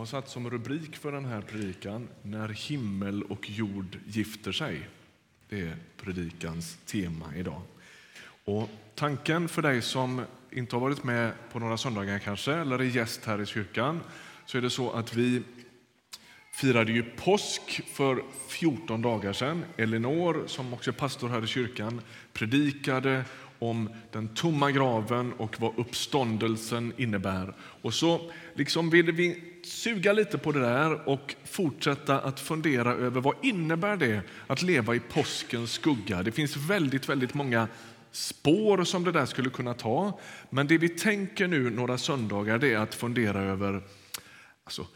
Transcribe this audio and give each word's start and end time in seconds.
har 0.00 0.06
satt 0.06 0.28
som 0.28 0.50
rubrik 0.50 0.96
för 0.96 1.12
den 1.12 1.24
här 1.24 1.40
predikan 1.40 2.08
När 2.22 2.48
himmel 2.48 3.22
och 3.22 3.50
jord 3.50 3.98
gifter 4.06 4.52
sig. 4.52 4.88
Det 5.48 5.60
är 5.60 5.76
predikans 5.96 6.78
tema 6.86 7.36
idag. 7.36 7.62
Och 8.44 8.68
tanken 8.94 9.48
för 9.48 9.62
dig 9.62 9.82
som 9.82 10.24
inte 10.50 10.76
har 10.76 10.80
varit 10.80 11.04
med 11.04 11.32
på 11.52 11.58
några 11.58 11.76
söndagar 11.76 12.18
kanske, 12.18 12.52
eller 12.52 12.78
är 12.78 12.84
gäst 12.84 13.24
här 13.24 13.40
i 13.40 13.46
kyrkan, 13.46 14.00
så 14.46 14.58
är 14.58 14.62
det 14.62 14.70
så 14.70 14.90
att 14.90 15.14
vi 15.14 15.42
firade 16.52 16.92
ju 16.92 17.02
påsk 17.02 17.82
för 17.92 18.22
14 18.48 19.02
dagar 19.02 19.32
sedan. 19.32 19.64
Elinor, 19.76 20.42
som 20.46 20.74
också 20.74 20.90
är 20.90 20.94
pastor 20.94 21.28
här 21.28 21.44
i 21.44 21.46
kyrkan, 21.46 22.00
predikade 22.32 23.24
om 23.60 23.90
den 24.12 24.28
tomma 24.28 24.70
graven 24.70 25.32
och 25.32 25.60
vad 25.60 25.78
uppståndelsen 25.78 26.92
innebär. 26.96 27.54
Och 27.82 27.94
så 27.94 28.30
liksom 28.54 28.90
vill 28.90 29.12
vi 29.12 29.42
suga 29.64 30.12
lite 30.12 30.38
på 30.38 30.52
det 30.52 30.60
där 30.60 31.08
och 31.08 31.34
fortsätta 31.44 32.20
att 32.20 32.40
fundera 32.40 32.94
över 32.94 33.20
vad 33.20 33.34
innebär 33.42 33.96
det 33.96 34.22
att 34.46 34.62
leva 34.62 34.94
i 34.94 35.00
påskens 35.00 35.72
skugga. 35.72 36.22
Det 36.22 36.32
finns 36.32 36.56
väldigt, 36.56 37.08
väldigt 37.08 37.34
många 37.34 37.68
spår 38.12 38.84
som 38.84 39.04
det 39.04 39.12
där 39.12 39.26
skulle 39.26 39.50
kunna 39.50 39.74
ta. 39.74 40.18
Men 40.50 40.66
det 40.66 40.78
vi 40.78 40.88
tänker 40.88 41.48
nu 41.48 41.70
några 41.70 41.98
söndagar 41.98 42.58
det 42.58 42.72
är 42.72 42.78
att 42.78 42.94
fundera 42.94 43.40
över 43.40 43.82
alltså, 44.64 44.86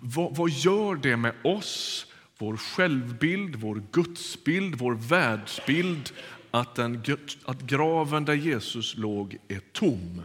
vad, 0.00 0.36
vad 0.36 0.50
gör 0.50 0.94
det 0.94 1.16
med 1.16 1.34
oss, 1.44 2.06
vår 2.38 2.56
självbild, 2.56 3.56
vår 3.56 3.82
gudsbild, 3.92 4.74
vår 4.74 4.94
världsbild 4.94 6.12
att, 6.52 6.74
den, 6.74 7.02
att 7.44 7.60
graven 7.60 8.24
där 8.24 8.34
Jesus 8.34 8.96
låg 8.96 9.38
är 9.48 9.60
tom. 9.72 10.22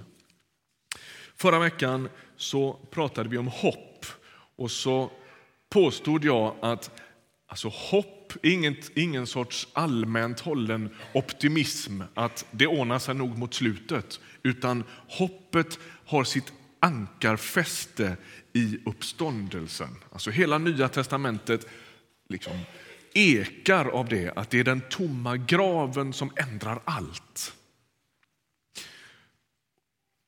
Förra 1.35 1.59
veckan 1.59 2.09
så 2.37 2.73
pratade 2.73 3.29
vi 3.29 3.37
om 3.37 3.47
hopp 3.47 4.05
och 4.55 4.71
så 4.71 5.11
påstod 5.69 6.25
jag 6.25 6.55
att 6.61 6.91
alltså 7.47 7.67
hopp 7.67 8.33
är 8.41 8.49
ingen, 8.49 8.75
ingen 8.95 9.27
sorts 9.27 9.67
allmänt 9.73 10.39
hållen 10.39 10.95
optimism 11.13 12.01
att 12.13 12.45
det 12.51 12.67
ordnar 12.67 12.99
sig 12.99 13.15
nog 13.15 13.37
mot 13.37 13.53
slutet, 13.53 14.19
utan 14.43 14.83
hoppet 15.07 15.79
har 16.05 16.23
sitt 16.23 16.53
ankarfäste 16.79 18.17
i 18.53 18.77
uppståndelsen. 18.85 19.95
Alltså 20.11 20.31
hela 20.31 20.57
Nya 20.57 20.89
testamentet 20.89 21.67
liksom 22.29 22.53
ekar 23.17 23.85
av 23.85 24.09
det, 24.09 24.31
att 24.35 24.49
det 24.49 24.59
är 24.59 24.63
den 24.63 24.81
tomma 24.89 25.37
graven 25.37 26.13
som 26.13 26.31
ändrar 26.35 26.81
allt. 26.85 27.53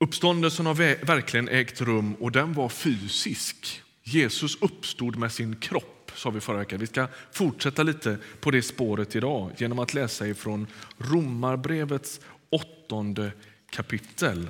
Uppståndelsen 0.03 0.65
har 0.65 1.05
verkligen 1.05 1.49
ägt 1.49 1.81
rum 1.81 2.15
och 2.15 2.31
den 2.31 2.53
var 2.53 2.69
fysisk. 2.69 3.81
Jesus 4.03 4.57
uppstod 4.61 5.15
med 5.15 5.31
sin 5.31 5.55
kropp, 5.55 6.11
sa 6.15 6.29
vi 6.29 6.39
förra 6.39 6.57
veckan. 6.57 6.79
Vi 6.79 6.87
ska 6.87 7.07
fortsätta 7.31 7.83
lite 7.83 8.17
på 8.39 8.51
det 8.51 8.61
spåret 8.61 9.15
idag 9.15 9.51
genom 9.57 9.79
att 9.79 9.93
läsa 9.93 10.27
ifrån 10.27 10.67
Romarbrevets 10.97 12.19
åttonde 12.49 13.31
kapitel. 13.69 14.49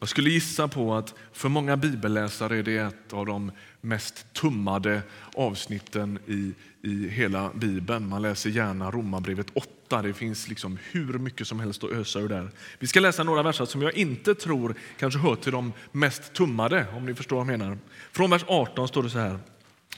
Jag 0.00 0.08
skulle 0.08 0.30
gissa 0.30 0.68
på 0.68 0.94
att 0.94 1.14
för 1.32 1.48
många 1.48 1.76
bibelläsare 1.76 2.58
är 2.58 2.62
det 2.62 2.76
ett 2.76 3.12
av 3.12 3.26
de 3.26 3.52
mest 3.80 4.32
tummade 4.32 5.02
avsnitten 5.34 6.18
i, 6.26 6.52
i 6.82 7.08
hela 7.08 7.50
Bibeln. 7.54 8.08
Man 8.08 8.22
läser 8.22 8.50
gärna 8.50 8.90
Romarbrevet 8.90 9.46
8. 9.54 10.02
Det 10.02 10.12
finns 10.14 10.48
liksom 10.48 10.78
hur 10.90 11.18
mycket 11.18 11.46
som 11.46 11.60
helst 11.60 11.84
att 11.84 11.90
ösa 11.90 12.18
ur 12.18 12.28
där. 12.28 12.50
Vi 12.78 12.86
ska 12.86 13.00
läsa 13.00 13.22
några 13.22 13.42
verser 13.42 13.64
som 13.64 13.82
jag 13.82 13.96
inte 13.96 14.34
tror 14.34 14.74
kanske 14.98 15.20
hör 15.20 15.36
till 15.36 15.52
de 15.52 15.72
mest 15.92 16.32
tummade, 16.32 16.86
om 16.96 17.06
ni 17.06 17.14
förstår 17.14 17.36
vad 17.36 17.46
jag 17.48 17.58
menar. 17.58 17.78
Från 18.12 18.30
vers 18.30 18.44
18 18.48 18.88
står 18.88 19.02
det 19.02 19.10
så 19.10 19.18
här. 19.18 19.38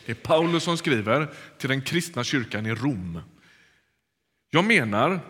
Det 0.07 0.12
är 0.12 0.17
Paulus 0.17 0.62
som 0.62 0.77
skriver 0.77 1.29
till 1.59 1.69
den 1.69 1.83
kristna 1.83 2.25
kyrkan 2.25 2.67
i 2.67 2.75
Rom. 2.75 3.20
Jag 4.51 4.64
menar 4.64 5.20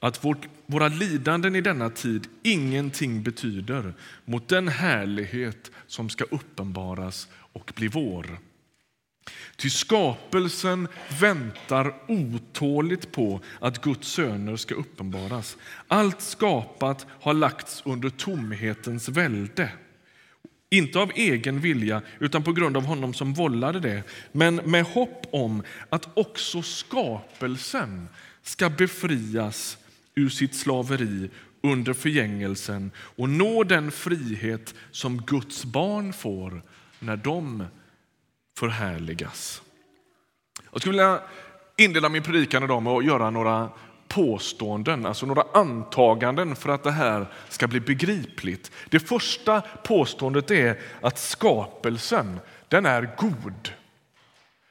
att 0.00 0.24
vårt, 0.24 0.48
våra 0.66 0.88
lidanden 0.88 1.56
i 1.56 1.60
denna 1.60 1.90
tid 1.90 2.26
ingenting 2.42 3.22
betyder 3.22 3.94
mot 4.24 4.48
den 4.48 4.68
härlighet 4.68 5.70
som 5.86 6.08
ska 6.08 6.24
uppenbaras 6.24 7.28
och 7.52 7.72
bli 7.76 7.88
vår. 7.88 8.38
Ty 9.56 9.70
skapelsen 9.70 10.88
väntar 11.20 11.94
otåligt 12.08 13.12
på 13.12 13.40
att 13.60 13.82
Guds 13.82 14.08
söner 14.08 14.56
ska 14.56 14.74
uppenbaras. 14.74 15.56
Allt 15.88 16.20
skapat 16.20 17.06
har 17.20 17.34
lagts 17.34 17.82
under 17.84 18.10
tomhetens 18.10 19.08
välde. 19.08 19.72
Inte 20.70 20.98
av 20.98 21.10
egen 21.14 21.60
vilja, 21.60 22.02
utan 22.18 22.42
på 22.42 22.52
grund 22.52 22.76
av 22.76 22.84
honom 22.84 23.14
som 23.14 23.34
vållade 23.34 23.80
det, 23.80 24.02
men 24.32 24.56
med 24.56 24.84
hopp 24.84 25.26
om 25.32 25.62
att 25.88 26.08
också 26.18 26.62
skapelsen 26.62 28.08
ska 28.42 28.70
befrias 28.70 29.78
ur 30.14 30.28
sitt 30.28 30.54
slaveri 30.54 31.30
under 31.62 31.92
förgängelsen 31.92 32.90
och 32.96 33.28
nå 33.28 33.64
den 33.64 33.90
frihet 33.90 34.74
som 34.90 35.22
Guds 35.22 35.64
barn 35.64 36.12
får 36.12 36.62
när 36.98 37.16
de 37.16 37.64
förhärligas. 38.58 39.62
Jag 40.72 40.80
skulle 40.80 40.92
vilja 40.92 41.20
inleda 41.76 42.08
min 42.08 42.22
predikan 42.22 42.62
idag 42.62 42.82
med 42.82 42.92
att 42.92 43.04
göra 43.04 43.30
några 43.30 43.68
påståenden, 44.08 45.06
alltså 45.06 45.26
några 45.26 45.44
antaganden 45.54 46.56
för 46.56 46.70
att 46.70 46.82
det 46.82 46.90
här 46.90 47.26
ska 47.48 47.68
bli 47.68 47.80
begripligt. 47.80 48.70
Det 48.88 49.00
första 49.00 49.60
påståendet 49.60 50.50
är 50.50 50.80
att 51.00 51.18
skapelsen, 51.18 52.40
den 52.68 52.86
är 52.86 53.16
god. 53.16 53.72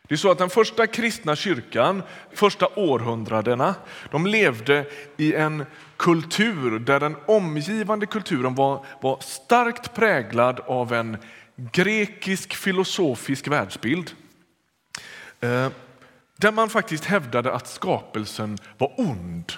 Det 0.10 0.16
är 0.16 0.18
så 0.18 0.32
att 0.32 0.38
den 0.38 0.50
första 0.50 0.88
kristna 0.88 1.36
kyrkan, 1.36 2.04
första 2.34 2.68
århundradena, 2.76 3.76
de 4.12 4.26
levde 4.26 4.86
i 5.18 5.34
en 5.34 5.66
kultur 5.98 6.80
där 6.80 7.00
den 7.00 7.16
omgivande 7.26 8.06
kulturen 8.06 8.56
var, 8.56 8.86
var 9.02 9.20
starkt 9.22 9.94
präglad 9.94 10.60
av 10.60 10.94
en 10.94 11.18
grekisk 11.56 12.56
filosofisk 12.56 13.48
världsbild. 13.48 14.12
Eh, 15.40 15.68
där 16.38 16.52
man 16.52 16.70
faktiskt 16.70 17.06
hävdade 17.06 17.54
att 17.54 17.68
skapelsen 17.68 18.58
var 18.78 18.94
ond. 18.98 19.54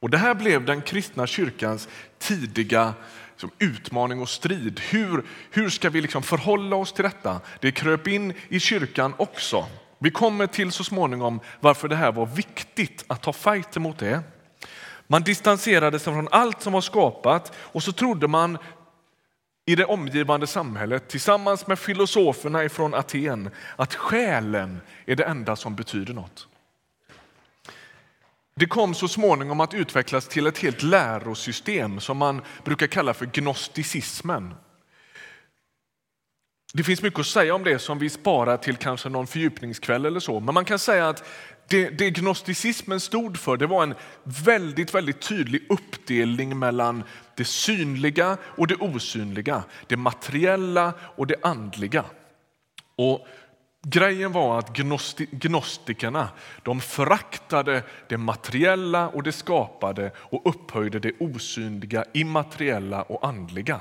Och 0.00 0.10
det 0.10 0.18
här 0.18 0.34
blev 0.34 0.64
den 0.64 0.82
kristna 0.82 1.26
kyrkans 1.26 1.88
tidiga 2.18 2.94
liksom, 3.30 3.50
utmaning 3.58 4.20
och 4.20 4.28
strid. 4.28 4.80
Hur, 4.80 5.24
hur 5.50 5.70
ska 5.70 5.90
vi 5.90 6.00
liksom 6.00 6.22
förhålla 6.22 6.76
oss 6.76 6.92
till 6.92 7.04
detta? 7.04 7.40
Det 7.60 7.72
kröp 7.72 8.08
in 8.08 8.34
i 8.48 8.60
kyrkan 8.60 9.14
också. 9.16 9.66
Vi 10.02 10.10
kommer 10.10 10.46
till 10.46 10.72
så 10.72 10.84
småningom 10.84 11.40
varför 11.60 11.88
det 11.88 11.96
här 11.96 12.12
var 12.12 12.26
viktigt 12.26 13.04
att 13.06 13.22
ta 13.22 13.32
fight 13.32 13.76
mot 13.76 13.98
det. 13.98 14.20
Man 15.06 15.22
distanserade 15.22 15.98
sig 15.98 16.12
från 16.12 16.28
allt 16.30 16.62
som 16.62 16.72
var 16.72 16.80
skapat 16.80 17.52
och 17.56 17.82
så 17.82 17.92
trodde 17.92 18.28
man 18.28 18.58
i 19.66 19.76
det 19.76 19.84
omgivande 19.84 20.46
samhället 20.46 21.08
tillsammans 21.08 21.66
med 21.66 21.78
filosoferna 21.78 22.68
från 22.68 22.94
Aten 22.94 23.50
att 23.76 23.94
själen 23.94 24.80
är 25.06 25.16
det 25.16 25.24
enda 25.24 25.56
som 25.56 25.76
betyder 25.76 26.14
något. 26.14 26.48
Det 28.54 28.66
kom 28.66 28.94
så 28.94 29.08
småningom 29.08 29.60
att 29.60 29.74
utvecklas 29.74 30.28
till 30.28 30.46
ett 30.46 30.58
helt 30.58 30.82
lärosystem 30.82 32.00
som 32.00 32.16
man 32.16 32.42
brukar 32.64 32.86
kalla 32.86 33.14
för 33.14 33.26
gnosticismen. 33.26 34.54
Det 36.74 36.82
finns 36.82 37.02
mycket 37.02 37.20
att 37.20 37.26
säga 37.26 37.54
om 37.54 37.64
det 37.64 37.78
som 37.78 37.98
vi 37.98 38.10
sparar 38.10 38.56
till 38.56 38.76
kanske 38.76 39.08
någon 39.08 39.26
fördjupningskväll 39.26 40.06
eller 40.06 40.20
så. 40.20 40.40
Men 40.40 40.54
man 40.54 40.64
kan 40.64 40.78
säga 40.78 41.08
att 41.08 41.24
det, 41.68 41.88
det 41.88 42.10
gnosticismen 42.10 43.00
stod 43.00 43.38
för 43.38 43.56
det 43.56 43.66
var 43.66 43.82
en 43.82 43.94
väldigt, 44.24 44.94
väldigt 44.94 45.20
tydlig 45.20 45.66
uppdelning 45.68 46.58
mellan 46.58 47.02
det 47.36 47.44
synliga 47.44 48.36
och 48.42 48.66
det 48.66 48.74
osynliga, 48.74 49.62
det 49.86 49.96
materiella 49.96 50.92
och 51.16 51.26
det 51.26 51.36
andliga. 51.42 52.04
Och 52.96 53.26
Grejen 53.86 54.32
var 54.32 54.58
att 54.58 54.76
gnosti 54.76 55.26
gnostikerna 55.30 56.28
de 56.62 56.80
föraktade 56.80 57.82
det 58.08 58.16
materiella 58.16 59.08
och 59.08 59.22
det 59.22 59.32
skapade 59.32 60.10
och 60.16 60.42
upphöjde 60.44 60.98
det 60.98 61.12
osynliga, 61.20 62.04
immateriella 62.12 63.02
och 63.02 63.26
andliga. 63.26 63.80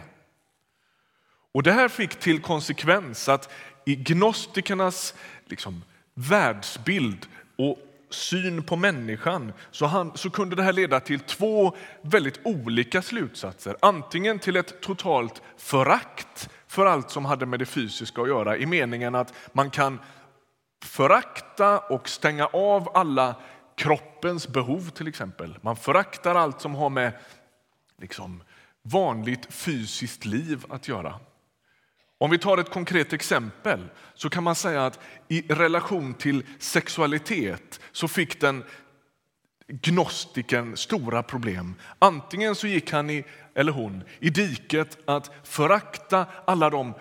Och 1.52 1.64
Det 1.64 1.72
här 1.72 1.88
fick 1.88 2.20
till 2.20 2.42
konsekvens 2.42 3.30
att 3.30 3.50
i 3.86 3.96
gnostikernas 3.96 5.14
liksom, 5.46 5.84
världsbild 6.14 7.28
och 7.58 7.80
syn 8.10 8.64
på 8.64 8.76
människan 8.76 9.54
så, 9.72 9.86
han, 9.86 10.12
så 10.18 10.30
kunde 10.30 10.56
det 10.56 10.64
här 10.64 10.74
leda 10.74 11.00
till 11.00 11.20
två 11.20 11.76
väldigt 12.02 12.40
olika 12.44 13.02
slutsatser. 13.02 13.78
Antingen 13.80 14.40
till 14.40 14.56
ett 14.56 14.82
totalt 14.82 15.42
förakt 15.58 16.50
för 16.68 16.86
allt 16.86 17.12
som 17.12 17.26
hade 17.26 17.46
med 17.46 17.60
det 17.60 17.66
fysiska 17.66 18.22
att 18.22 18.28
göra 18.28 18.58
i 18.58 18.66
meningen 18.66 19.16
att 19.16 19.34
man 19.54 19.70
kan 19.70 20.00
förakta 20.86 21.80
och 21.80 22.10
stänga 22.10 22.46
av 22.46 22.90
alla 22.94 23.36
kroppens 23.76 24.48
behov 24.48 24.90
till 24.90 25.08
exempel. 25.08 25.58
Man 25.62 25.76
föraktar 25.76 26.36
allt 26.36 26.62
som 26.62 26.76
har 26.76 26.90
med 26.90 27.14
liksom, 28.02 28.44
vanligt 28.82 29.54
fysiskt 29.54 30.26
liv 30.26 30.66
att 30.70 30.88
göra. 30.88 31.20
Om 32.22 32.30
vi 32.30 32.38
tar 32.38 32.58
ett 32.58 32.70
konkret 32.70 33.14
exempel 33.14 33.90
så 34.16 34.30
kan 34.30 34.44
man 34.44 34.56
säga 34.56 34.86
att 34.86 35.00
i 35.28 35.42
relation 35.42 36.14
till 36.14 36.44
sexualitet 36.60 37.80
så 37.92 38.08
fick 38.08 38.42
den 38.42 38.64
gnostiken 39.68 40.78
stora 40.78 41.24
problem. 41.24 41.76
Antingen 42.00 42.56
så 42.56 42.68
gick 42.68 42.92
han 42.92 43.10
i, 43.10 43.24
eller 43.56 43.72
hon 43.72 44.04
i 44.20 44.30
diket 44.30 44.98
att 45.06 45.32
förakta 45.44 46.26
alla 46.46 46.70
de 46.70 46.94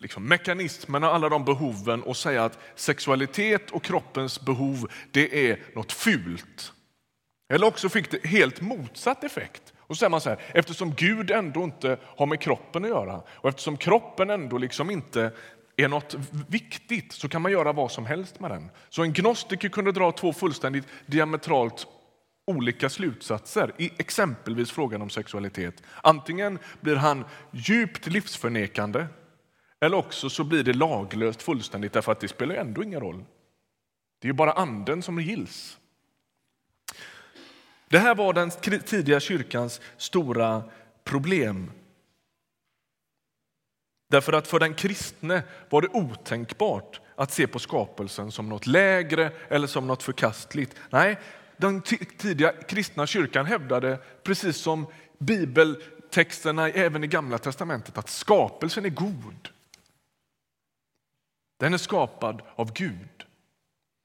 liksom, 0.00 0.28
mekanismerna, 0.28 1.10
alla 1.10 1.28
de 1.28 1.44
behoven 1.44 2.02
och 2.02 2.16
säga 2.16 2.44
att 2.44 2.58
sexualitet 2.74 3.70
och 3.70 3.82
kroppens 3.82 4.40
behov 4.40 4.90
det 5.10 5.50
är 5.50 5.60
något 5.74 5.92
fult. 5.92 6.72
Eller 7.52 7.66
också 7.66 7.88
fick 7.88 8.10
det 8.10 8.26
helt 8.26 8.60
motsatt 8.60 9.24
effekt. 9.24 9.71
Och 9.86 9.96
så 9.96 9.98
säger 9.98 10.10
man 10.10 10.20
så 10.20 10.28
här, 10.28 10.38
eftersom 10.54 10.94
Gud 10.94 11.30
ändå 11.30 11.64
inte 11.64 11.98
har 12.16 12.26
med 12.26 12.40
kroppen 12.40 12.84
att 12.84 12.90
göra 12.90 13.22
och 13.28 13.48
eftersom 13.48 13.76
kroppen 13.76 14.30
ändå 14.30 14.58
liksom 14.58 14.90
inte 14.90 15.32
är 15.76 15.88
något 15.88 16.14
viktigt 16.48 17.12
så 17.12 17.28
kan 17.28 17.42
man 17.42 17.52
göra 17.52 17.72
vad 17.72 17.90
som 17.90 18.06
helst 18.06 18.40
med 18.40 18.50
den. 18.50 18.70
Så 18.88 19.02
en 19.02 19.12
gnostiker 19.12 19.68
kunde 19.68 19.92
dra 19.92 20.12
två 20.12 20.32
fullständigt 20.32 20.86
diametralt 21.06 21.86
olika 22.46 22.90
slutsatser 22.90 23.72
i 23.78 23.90
exempelvis 23.98 24.70
frågan 24.70 25.02
om 25.02 25.10
sexualitet. 25.10 25.82
Antingen 26.02 26.58
blir 26.80 26.96
han 26.96 27.24
djupt 27.50 28.06
livsförnekande 28.06 29.06
eller 29.80 29.96
också 29.96 30.30
så 30.30 30.44
blir 30.44 30.64
det 30.64 30.72
laglöst 30.72 31.42
fullständigt 31.42 31.92
därför 31.92 32.12
att 32.12 32.20
det 32.20 32.28
spelar 32.28 32.54
ändå 32.54 32.82
ingen 32.82 33.00
roll. 33.00 33.24
Det 34.20 34.28
är 34.28 34.32
bara 34.32 34.52
anden 34.52 35.02
som 35.02 35.20
gills. 35.20 35.78
Det 37.92 37.98
här 37.98 38.14
var 38.14 38.32
den 38.32 38.50
tidiga 38.80 39.20
kyrkans 39.20 39.80
stora 39.96 40.62
problem. 41.04 41.70
Därför 44.10 44.32
att 44.32 44.48
för 44.48 44.60
den 44.60 44.74
kristne 44.74 45.42
var 45.70 45.82
det 45.82 45.88
otänkbart 45.88 47.00
att 47.14 47.32
se 47.32 47.46
på 47.46 47.58
skapelsen 47.58 48.32
som 48.32 48.48
något 48.48 48.66
lägre 48.66 49.32
eller 49.48 49.66
som 49.66 49.86
något 49.86 50.02
förkastligt. 50.02 50.76
Nej, 50.90 51.18
den 51.56 51.82
tidiga 52.18 52.52
kristna 52.52 53.06
kyrkan 53.06 53.46
hävdade, 53.46 53.98
precis 54.22 54.56
som 54.56 54.86
bibeltexterna 55.18 56.68
även 56.68 57.04
i 57.04 57.06
Gamla 57.06 57.38
testamentet, 57.38 57.98
att 57.98 58.10
skapelsen 58.10 58.84
är 58.84 58.90
god. 58.90 59.48
Den 61.58 61.74
är 61.74 61.78
skapad 61.78 62.42
av 62.56 62.72
Gud. 62.72 63.24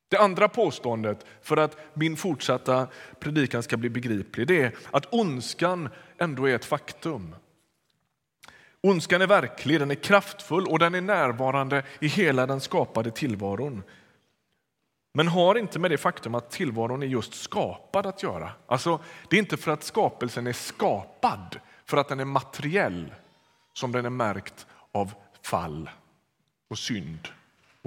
Det 0.09 0.17
andra 0.17 0.49
påståendet, 0.49 1.25
för 1.41 1.57
att 1.57 1.77
min 1.93 2.17
fortsatta 2.17 2.87
predikan 3.19 3.63
ska 3.63 3.77
bli 3.77 3.89
begriplig, 3.89 4.47
det 4.47 4.61
är 4.61 4.75
att 4.91 5.13
ondskan 5.13 5.89
ändå 6.17 6.45
är 6.45 6.55
ett 6.55 6.65
faktum. 6.65 7.35
Ondskan 8.81 9.21
är 9.21 9.27
verklig, 9.27 9.79
den 9.79 9.91
är 9.91 9.95
kraftfull 9.95 10.67
och 10.67 10.79
den 10.79 10.95
är 10.95 11.01
närvarande 11.01 11.83
i 11.99 12.07
hela 12.07 12.45
den 12.45 12.61
skapade 12.61 13.11
tillvaron. 13.11 13.83
Men 15.13 15.27
har 15.27 15.57
inte 15.57 15.79
med 15.79 15.91
det 15.91 15.97
faktum 15.97 16.35
att 16.35 16.51
tillvaron 16.51 17.03
är 17.03 17.07
just 17.07 17.33
skapad 17.33 18.05
att 18.05 18.23
göra. 18.23 18.51
Alltså, 18.67 18.99
det 19.29 19.35
är 19.35 19.39
inte 19.39 19.57
för 19.57 19.71
att 19.71 19.83
skapelsen 19.83 20.47
är 20.47 20.53
skapad, 20.53 21.59
för 21.85 21.97
att 21.97 22.09
den 22.09 22.19
är 22.19 22.25
materiell, 22.25 23.13
som 23.73 23.91
den 23.91 24.05
är 24.05 24.09
märkt 24.09 24.67
av 24.91 25.13
fall 25.41 25.89
och 26.69 26.77
synd 26.77 27.27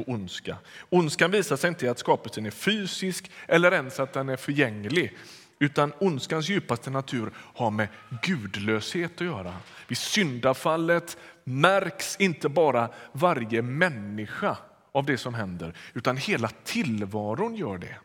och 0.00 0.08
ondska. 0.08 0.56
Ondskan 0.88 1.30
visar 1.30 1.56
sig 1.56 1.68
inte 1.68 1.86
i 1.86 1.88
att 1.88 1.98
skapelsen 1.98 2.46
är 2.46 2.50
fysisk 2.50 3.30
eller 3.48 3.72
ens 3.72 4.00
att 4.00 4.12
den 4.12 4.28
är 4.28 4.36
förgänglig 4.36 5.16
utan 5.58 5.92
ondskans 5.98 6.48
djupaste 6.48 6.90
natur 6.90 7.32
har 7.36 7.70
med 7.70 7.88
gudlöshet 8.22 9.12
att 9.14 9.26
göra. 9.26 9.56
Vid 9.88 9.98
syndafallet 9.98 11.16
märks 11.44 12.16
inte 12.16 12.48
bara 12.48 12.88
varje 13.12 13.62
människa 13.62 14.56
av 14.92 15.06
det 15.06 15.18
som 15.18 15.34
händer 15.34 15.74
utan 15.94 16.16
hela 16.16 16.48
tillvaron 16.48 17.54
gör 17.54 17.78
det. 17.78 17.96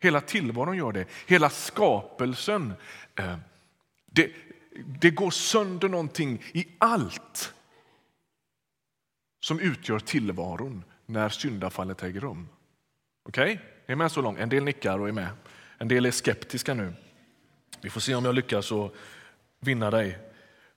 Hela 0.00 0.20
tillvaron 0.20 0.76
gör 0.76 0.92
det. 0.92 1.06
Hela 1.26 1.50
skapelsen. 1.50 2.72
Eh, 3.18 3.36
det, 4.06 4.30
det 5.00 5.10
går 5.10 5.30
sönder 5.30 5.88
någonting 5.88 6.42
i 6.52 6.66
allt 6.78 7.54
som 9.42 9.60
utgör 9.60 9.98
tillvaron 9.98 10.84
när 11.06 11.28
syndafallet 11.28 12.02
äger 12.02 12.20
rum. 12.20 12.48
Okej, 13.28 13.44
okay? 13.44 13.58
är 13.86 13.96
med 13.96 14.12
så 14.12 14.22
långt? 14.22 14.38
En 14.38 14.48
del 14.48 14.64
nickar 14.64 14.98
och 14.98 15.08
är 15.08 15.12
med. 15.12 15.28
En 15.78 15.88
del 15.88 16.06
är 16.06 16.10
skeptiska 16.10 16.74
nu. 16.74 16.92
Vi 17.80 17.90
får 17.90 18.00
se 18.00 18.14
om 18.14 18.24
jag 18.24 18.34
lyckas 18.34 18.72
vinna 19.60 19.90
dig. 19.90 20.18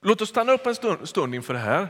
Låt 0.02 0.22
oss 0.22 0.30
stanna 0.30 0.52
upp 0.52 0.66
en 0.66 0.76
stund, 0.76 1.10
stund 1.10 1.36
inför 1.36 1.54
det 1.54 1.60
här. 1.60 1.88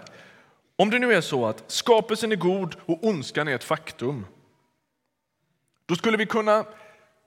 Om 0.75 0.89
det 0.89 0.99
nu 0.99 1.13
är 1.13 1.21
så 1.21 1.45
att 1.45 1.63
skapelsen 1.71 2.31
är 2.31 2.35
god 2.35 2.75
och 2.85 3.03
ondskan 3.03 3.47
är 3.47 3.55
ett 3.55 3.63
faktum, 3.63 4.25
då 5.85 5.95
skulle 5.95 6.17
vi 6.17 6.25
kunna 6.25 6.65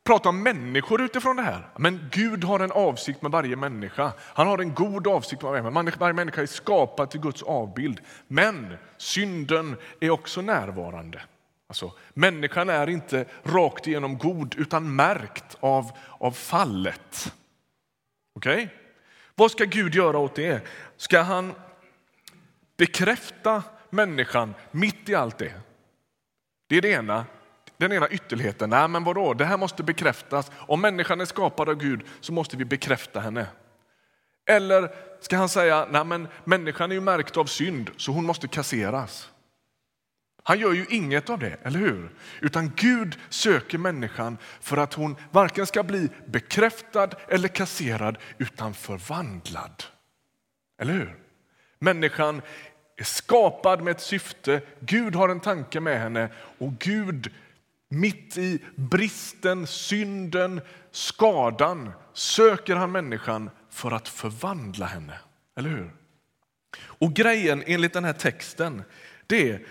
prata 0.09 0.29
om 0.29 0.43
människor 0.43 1.03
utifrån 1.03 1.37
det 1.37 1.43
här. 1.43 1.69
Men 1.77 2.09
Gud 2.11 2.45
har 2.45 2.61
en 2.61 2.73
avsikt 2.73 3.23
med 3.23 3.31
varje 3.31 3.57
människa. 3.57 4.13
Han 4.19 4.47
har 4.47 4.59
en 4.59 4.75
god 4.75 5.07
avsikt 5.07 5.43
med 5.43 5.51
varje 5.51 5.71
människa. 5.71 5.99
Varje 6.01 6.15
människa 6.15 6.43
är 6.43 6.47
skapad 6.47 7.11
till 7.11 7.21
Guds 7.21 7.43
avbild. 7.43 8.01
Men 8.27 8.77
synden 8.97 9.77
är 10.01 10.11
också 10.11 10.41
närvarande. 10.41 11.23
Alltså, 11.67 11.93
människan 12.15 12.69
är 12.69 12.89
inte 12.89 13.25
rakt 13.43 13.87
igenom 13.87 14.19
god 14.19 14.55
utan 14.59 14.97
märkt 14.97 15.57
av, 15.61 15.91
av 16.19 16.33
fallet. 16.33 17.33
Okej? 18.35 18.55
Okay? 18.55 18.69
Vad 19.35 19.51
ska 19.51 19.65
Gud 19.65 19.95
göra 19.95 20.19
åt 20.19 20.35
det? 20.35 20.67
Ska 20.97 21.21
han 21.21 21.55
bekräfta 22.77 23.63
människan 23.91 24.55
mitt 24.71 25.09
i 25.09 25.15
allt 25.15 25.39
det? 25.39 25.53
Det 26.69 26.77
är 26.77 26.83
det 26.83 26.91
ena 26.91 27.27
den 27.79 27.93
ena 27.93 28.09
ytterligheten. 28.09 28.71
Nej, 28.71 28.89
men 28.89 29.05
vadå? 29.05 29.35
Det 29.35 29.45
här 29.45 29.57
måste 29.57 29.83
bekräftas. 29.83 30.51
Om 30.57 30.81
människan 30.81 31.21
är 31.21 31.25
skapad 31.25 31.69
av 31.69 31.75
Gud 31.75 32.03
så 32.21 32.33
måste 32.33 32.57
vi 32.57 32.65
bekräfta 32.65 33.21
henne. 33.21 33.47
Eller 34.47 34.91
ska 35.21 35.37
han 35.37 35.49
säga, 35.49 35.87
nej 35.91 36.05
men 36.05 36.29
människan 36.45 36.91
är 36.91 36.95
ju 36.95 37.01
märkt 37.01 37.37
av 37.37 37.45
synd 37.45 37.91
så 37.97 38.13
hon 38.13 38.25
måste 38.25 38.49
kasseras. 38.49 39.31
Han 40.43 40.59
gör 40.59 40.73
ju 40.73 40.87
inget 40.91 41.31
av 41.31 41.39
det, 41.39 41.57
eller 41.63 41.79
hur? 41.79 42.11
Utan 42.41 42.73
Gud 42.77 43.19
söker 43.29 43.79
människan 43.79 44.39
för 44.61 44.77
att 44.77 44.95
hon 44.95 45.17
varken 45.31 45.67
ska 45.67 45.83
bli 45.83 46.09
bekräftad 46.27 47.11
eller 47.29 47.49
kasserad 47.49 48.19
utan 48.39 48.75
förvandlad. 48.75 49.85
Eller 50.81 50.93
hur? 50.93 51.17
Människan 51.79 52.43
är 52.97 53.05
skapad 53.05 53.83
med 53.83 53.91
ett 53.91 54.01
syfte, 54.01 54.61
Gud 54.81 55.15
har 55.15 55.29
en 55.29 55.41
tanke 55.41 55.81
med 55.81 56.00
henne 56.00 56.29
och 56.59 56.73
Gud 56.79 57.33
mitt 57.88 58.38
i 58.38 58.64
bristen, 58.76 59.66
synden, 59.66 60.61
skadan 60.90 61.90
söker 62.12 62.76
han 62.76 62.92
människan 62.92 63.50
för 63.71 63.90
att 63.90 64.09
förvandla 64.09 64.87
henne. 64.87 65.18
Eller 65.57 65.71
hur? 65.71 65.90
Och 66.80 67.12
grejen 67.12 67.62
enligt 67.66 67.92
den 67.92 68.04
här 68.04 68.12
texten 68.12 68.83
det 69.26 69.50
är 69.50 69.66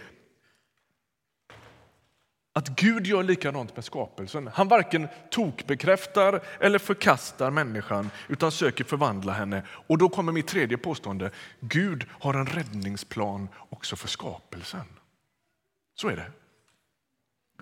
att 2.54 2.68
Gud 2.68 3.08
gör 3.08 3.24
likadant 3.24 3.76
med 3.76 3.86
skapelsen. 3.86 4.48
Han 4.54 4.68
varken 4.68 5.08
tokbekräftar 5.32 6.44
eller 6.60 6.80
förkastar 6.80 7.52
människan 7.52 8.10
utan 8.28 8.52
söker 8.52 8.84
förvandla 8.84 9.34
henne. 9.34 9.64
Och 9.70 9.98
då 9.98 10.10
kommer 10.10 10.32
mitt 10.32 10.48
tredje 10.48 10.78
påstående. 10.78 11.32
Gud 11.60 12.06
har 12.10 12.34
en 12.34 12.46
räddningsplan 12.46 13.50
också 13.70 13.96
för 13.96 14.08
skapelsen. 14.08 14.86
Så 15.96 16.08
är 16.08 16.16
det. 16.16 16.32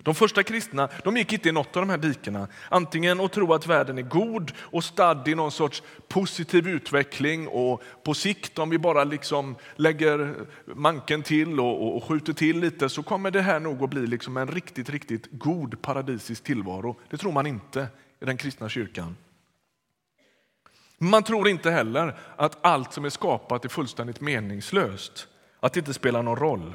De 0.03 0.15
första 0.15 0.43
kristna 0.43 0.89
de 1.03 1.17
gick 1.17 1.33
inte 1.33 1.49
i 1.49 1.51
något 1.51 1.75
av 1.75 1.81
de 1.81 1.89
här 1.89 1.97
dikena. 1.97 2.47
Antingen 2.69 3.19
att 3.19 3.31
tro 3.31 3.53
att 3.53 3.67
världen 3.67 3.97
är 3.97 4.01
god 4.01 4.51
och 4.57 4.83
stadd 4.83 5.27
i 5.27 5.35
någon 5.35 5.51
sorts 5.51 5.83
positiv 6.07 6.67
utveckling 6.67 7.47
och 7.47 7.83
på 8.03 8.13
sikt 8.13 8.59
om 8.59 8.69
vi 8.69 8.77
bara 8.77 9.03
liksom 9.03 9.55
lägger 9.75 10.35
manken 10.65 11.23
till 11.23 11.59
och, 11.59 11.83
och, 11.83 11.95
och 11.97 12.03
skjuter 12.03 12.33
till 12.33 12.59
lite 12.59 12.89
så 12.89 13.03
kommer 13.03 13.31
det 13.31 13.41
här 13.41 13.59
nog 13.59 13.83
att 13.83 13.89
bli 13.89 14.07
liksom 14.07 14.37
en 14.37 14.47
riktigt, 14.47 14.89
riktigt 14.89 15.27
god 15.31 15.81
paradisisk 15.81 16.43
tillvaro. 16.43 16.95
Det 17.09 17.17
tror 17.17 17.31
man 17.31 17.47
inte 17.47 17.87
i 18.21 18.25
den 18.25 18.37
kristna 18.37 18.69
kyrkan. 18.69 19.15
Man 20.97 21.23
tror 21.23 21.47
inte 21.47 21.71
heller 21.71 22.17
att 22.35 22.65
allt 22.65 22.93
som 22.93 23.05
är 23.05 23.09
skapat 23.09 23.65
är 23.65 23.69
fullständigt 23.69 24.21
meningslöst, 24.21 25.27
att 25.59 25.73
det 25.73 25.79
inte 25.79 25.93
spelar 25.93 26.23
någon 26.23 26.39
roll. 26.39 26.73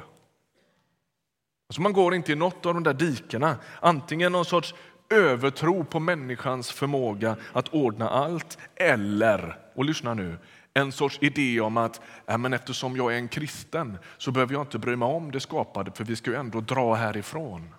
Alltså 1.71 1.81
man 1.81 1.93
går 1.93 2.15
inte 2.15 2.31
i 2.31 2.35
något 2.35 2.65
av 2.65 2.73
de 2.73 2.83
där 2.83 2.93
dikena. 2.93 3.57
Antingen 3.79 4.31
någon 4.31 4.45
sorts 4.45 4.75
övertro 5.09 5.83
på 5.83 5.99
människans 5.99 6.71
förmåga 6.71 7.37
att 7.53 7.67
ordna 7.67 8.09
allt 8.09 8.57
eller, 8.75 9.57
och 9.75 9.85
lyssna 9.85 10.13
nu, 10.13 10.37
en 10.73 10.91
sorts 10.91 11.17
idé 11.21 11.61
om 11.61 11.77
att 11.77 12.01
äh, 12.27 12.37
men 12.37 12.53
eftersom 12.53 12.95
jag 12.95 13.13
är 13.13 13.17
en 13.17 13.27
kristen 13.27 13.97
så 14.17 14.31
behöver 14.31 14.53
jag 14.53 14.61
inte 14.61 14.79
bry 14.79 14.95
mig 14.95 15.07
om 15.07 15.31
det 15.31 15.39
skapade 15.39 15.91
för 15.91 16.03
vi 16.03 16.15
ska 16.15 16.31
ju 16.31 16.37
ändå 16.37 16.61
dra 16.61 16.93
härifrån. 16.93 17.75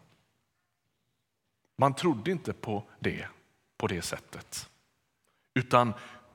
Man 1.79 1.95
trodde 1.95 2.31
inte 2.31 2.53
på 2.53 2.85
det 3.01 3.27
på 3.79 3.87
det 3.87 4.03
sättet. 4.03 4.69
Utan 5.55 5.93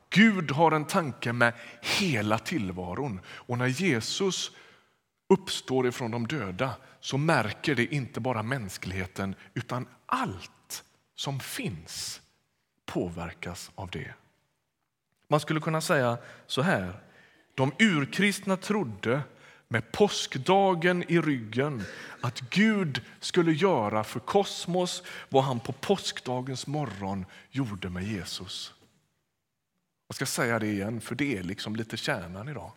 Gud 0.10 0.52
har 0.52 0.72
en 0.72 0.86
tanke 0.86 1.34
med 1.34 1.54
hela 2.00 2.38
tillvaron. 2.38 3.20
Och 3.28 3.58
när 3.58 3.68
Jesus 3.68 4.52
uppstår 5.30 5.88
ifrån 5.88 6.12
de 6.12 6.28
döda 6.28 6.76
så 7.08 7.18
märker 7.18 7.76
det 7.76 7.86
inte 7.86 8.20
bara 8.20 8.44
mänskligheten 8.44 9.36
utan 9.54 9.88
allt 10.06 10.84
som 11.16 11.40
finns 11.40 12.22
påverkas 12.86 13.72
av 13.76 13.90
det. 13.90 14.14
Man 15.28 15.40
skulle 15.40 15.60
kunna 15.60 15.82
säga 15.82 16.18
så 16.48 16.62
här. 16.62 17.00
De 17.56 17.72
urkristna 17.80 18.58
trodde 18.58 19.22
med 19.68 19.92
påskdagen 19.92 21.04
i 21.08 21.22
ryggen 21.22 21.84
att 22.22 22.40
Gud 22.40 23.02
skulle 23.20 23.52
göra 23.52 24.04
för 24.04 24.20
kosmos 24.20 25.04
vad 25.30 25.44
han 25.44 25.60
på 25.60 25.72
påskdagens 25.72 26.68
morgon 26.68 27.26
gjorde 27.52 27.90
med 27.90 28.04
Jesus. 28.04 28.74
Jag 30.08 30.16
ska 30.16 30.26
säga 30.26 30.60
det 30.60 30.68
igen, 30.68 31.02
för 31.02 31.16
det 31.16 31.38
är 31.38 31.44
liksom 31.44 31.76
lite 31.76 31.98
kärnan 31.98 32.50
idag. 32.50 32.72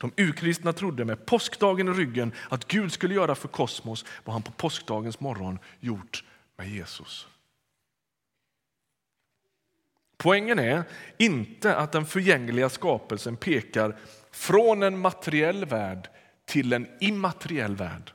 De 0.00 0.12
urkristna 0.16 0.72
trodde 0.72 1.04
med 1.04 1.26
påskdagen 1.26 1.88
i 1.88 1.92
ryggen 1.92 2.32
att 2.48 2.68
Gud 2.68 2.92
skulle 2.92 3.14
göra 3.14 3.34
för 3.34 3.48
kosmos 3.48 4.04
vad 4.24 4.32
han 4.32 4.42
på 4.42 4.52
påskdagens 4.52 5.20
morgon 5.20 5.58
gjort 5.80 6.24
med 6.56 6.68
Jesus. 6.68 7.28
Poängen 10.16 10.58
är 10.58 10.84
inte 11.18 11.76
att 11.76 11.92
den 11.92 12.06
förgängliga 12.06 12.68
skapelsen 12.68 13.36
pekar 13.36 13.96
från 14.30 14.82
en 14.82 14.98
materiell 14.98 15.64
värld 15.64 16.08
till 16.44 16.72
en 16.72 16.88
immateriell 17.00 17.76
värld. 17.76 18.12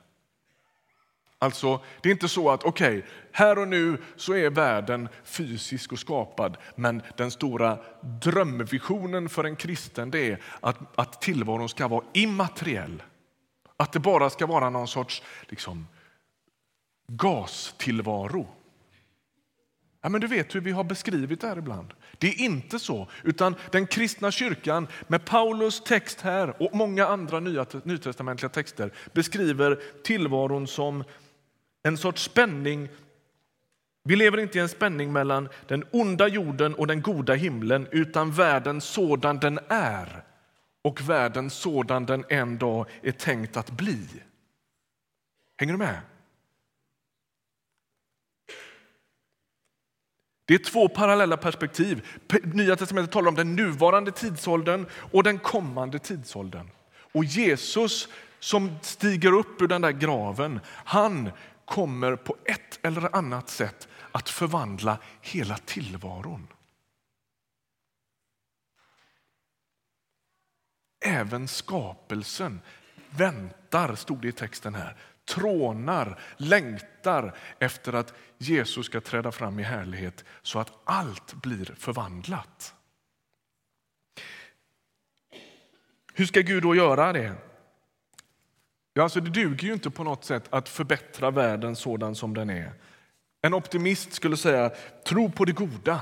Alltså, 1.41 1.81
det 2.01 2.09
är 2.09 2.13
inte 2.13 2.27
så 2.27 2.49
att 2.49 2.63
okej, 2.63 2.97
okay, 2.97 3.09
här 3.31 3.59
och 3.59 3.67
nu 3.67 3.97
så 4.15 4.33
är 4.33 4.49
världen 4.49 5.09
fysisk 5.23 5.91
och 5.91 5.99
skapad 5.99 6.57
men 6.75 7.01
den 7.17 7.31
stora 7.31 7.77
drömvisionen 8.01 9.29
för 9.29 9.43
en 9.43 9.55
kristen 9.55 10.11
det 10.11 10.31
är 10.31 10.41
att, 10.59 10.77
att 10.95 11.21
tillvaron 11.21 11.69
ska 11.69 11.87
vara 11.87 12.03
immateriell. 12.13 13.03
Att 13.77 13.91
det 13.91 13.99
bara 13.99 14.29
ska 14.29 14.45
vara 14.45 14.69
någon 14.69 14.87
sorts 14.87 15.23
liksom, 15.49 15.87
gastillvaro. 17.07 18.47
Ja, 20.01 20.09
men 20.09 20.21
du 20.21 20.27
vet 20.27 20.55
hur 20.55 20.61
vi 20.61 20.71
har 20.71 20.83
beskrivit 20.83 21.41
det 21.41 21.47
här 21.47 21.57
ibland. 21.57 21.93
Det 22.17 22.27
är 22.27 22.39
inte 22.39 22.79
så, 22.79 23.07
utan 23.23 23.55
den 23.71 23.87
kristna 23.87 24.31
kyrkan 24.31 24.87
med 25.07 25.25
Paulus 25.25 25.83
text 25.83 26.21
här 26.21 26.63
och 26.63 26.75
många 26.75 27.07
andra 27.07 27.39
nya, 27.39 27.65
nytestamentliga 27.83 28.49
texter 28.49 28.93
beskriver 29.13 29.79
tillvaron 30.03 30.67
som 30.67 31.03
en 31.83 31.97
sorts 31.97 32.23
spänning. 32.23 32.89
Vi 34.03 34.15
lever 34.15 34.37
inte 34.37 34.57
i 34.57 34.61
en 34.61 34.69
spänning 34.69 35.13
mellan 35.13 35.49
den 35.67 35.83
onda 35.91 36.27
jorden 36.27 36.73
och 36.73 36.87
den 36.87 37.01
goda 37.01 37.33
himlen 37.33 37.87
utan 37.91 38.31
världen 38.31 38.81
sådan 38.81 39.39
den 39.39 39.59
är 39.69 40.23
och 40.81 41.01
världen 41.01 41.49
sådan 41.49 42.05
den 42.05 42.25
en 42.29 42.57
dag 42.57 42.85
är 43.01 43.11
tänkt 43.11 43.57
att 43.57 43.71
bli. 43.71 44.07
Hänger 45.57 45.73
du 45.73 45.79
med? 45.79 45.99
Det 50.45 50.53
är 50.53 50.57
två 50.57 50.87
parallella 50.87 51.37
perspektiv. 51.37 52.07
Nya 52.43 52.75
testamentet 52.75 53.13
talar 53.13 53.29
om 53.29 53.35
den 53.35 53.55
nuvarande 53.55 54.11
tidsåldern 54.11 54.85
och 55.11 55.23
den 55.23 55.39
kommande 55.39 55.99
tidsåldern. 55.99 56.69
Och 57.11 57.23
Jesus 57.23 58.07
som 58.39 58.75
stiger 58.81 59.31
upp 59.31 59.61
ur 59.61 59.67
den 59.67 59.81
där 59.81 59.91
graven, 59.91 60.59
han 60.67 61.31
kommer 61.69 62.15
på 62.15 62.37
ett 62.45 62.79
eller 62.81 63.15
annat 63.15 63.49
sätt 63.49 63.87
att 64.11 64.29
förvandla 64.29 64.97
hela 65.21 65.57
tillvaron. 65.57 66.47
Även 71.05 71.47
skapelsen 71.47 72.61
väntar, 73.09 73.95
stod 73.95 74.21
det 74.21 74.27
i 74.27 74.31
texten 74.31 74.75
här, 74.75 74.97
trånar, 75.25 76.19
längtar 76.37 77.37
efter 77.59 77.93
att 77.93 78.13
Jesus 78.37 78.85
ska 78.85 79.01
träda 79.01 79.31
fram 79.31 79.59
i 79.59 79.63
härlighet 79.63 80.25
så 80.41 80.59
att 80.59 80.71
allt 80.83 81.33
blir 81.33 81.75
förvandlat. 81.77 82.73
Hur 86.13 86.25
ska 86.25 86.41
Gud 86.41 86.63
då 86.63 86.75
göra 86.75 87.13
det? 87.13 87.48
Ja, 88.99 89.03
alltså 89.03 89.21
det 89.21 89.29
duger 89.29 89.67
ju 89.67 89.73
inte 89.73 89.89
på 89.89 90.03
något 90.03 90.25
sätt 90.25 90.43
att 90.49 90.69
förbättra 90.69 91.31
världen 91.31 91.75
sådan 91.75 92.15
som 92.15 92.33
den 92.33 92.49
är. 92.49 92.71
En 93.41 93.53
optimist 93.53 94.13
skulle 94.13 94.37
säga 94.37 94.71
tro 95.07 95.31
på 95.31 95.45
det 95.45 95.51
goda. 95.51 96.01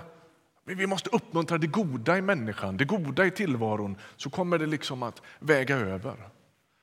Vi 0.64 0.88
måste 0.88 1.10
uppmuntra 1.10 1.58
det 1.58 1.68
goda 1.68 2.18
i 2.18 2.22
människan, 2.22 2.78
det 2.78 2.86
goda 2.86 3.26
i 3.26 3.32
tillvaron, 3.32 3.98
så 4.16 4.30
kommer 4.30 4.58
det 4.58 4.66
liksom 4.66 5.04
att 5.04 5.22
väga 5.40 5.76
över. 5.76 6.16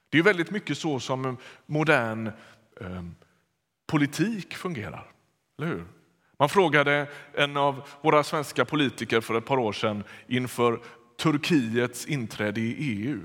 Det 0.09 0.19
är 0.19 0.23
väldigt 0.23 0.51
mycket 0.51 0.79
så 0.79 1.01
som 1.01 1.25
eh, 1.25 1.35
modern 1.67 2.27
eh, 2.81 3.03
politik 3.87 4.55
fungerar. 4.55 5.11
Eller 5.59 5.69
hur? 5.69 5.85
Man 6.39 6.49
frågade 6.49 7.07
en 7.33 7.57
av 7.57 7.89
våra 8.03 8.23
svenska 8.23 8.65
politiker 8.65 9.21
för 9.21 9.39
ett 9.39 9.47
par 9.47 9.59
år 9.59 9.73
sedan 9.73 10.05
inför 10.27 10.81
Turkiets 11.19 12.07
inträde 12.07 12.61
i 12.61 12.75
EU. 12.79 13.21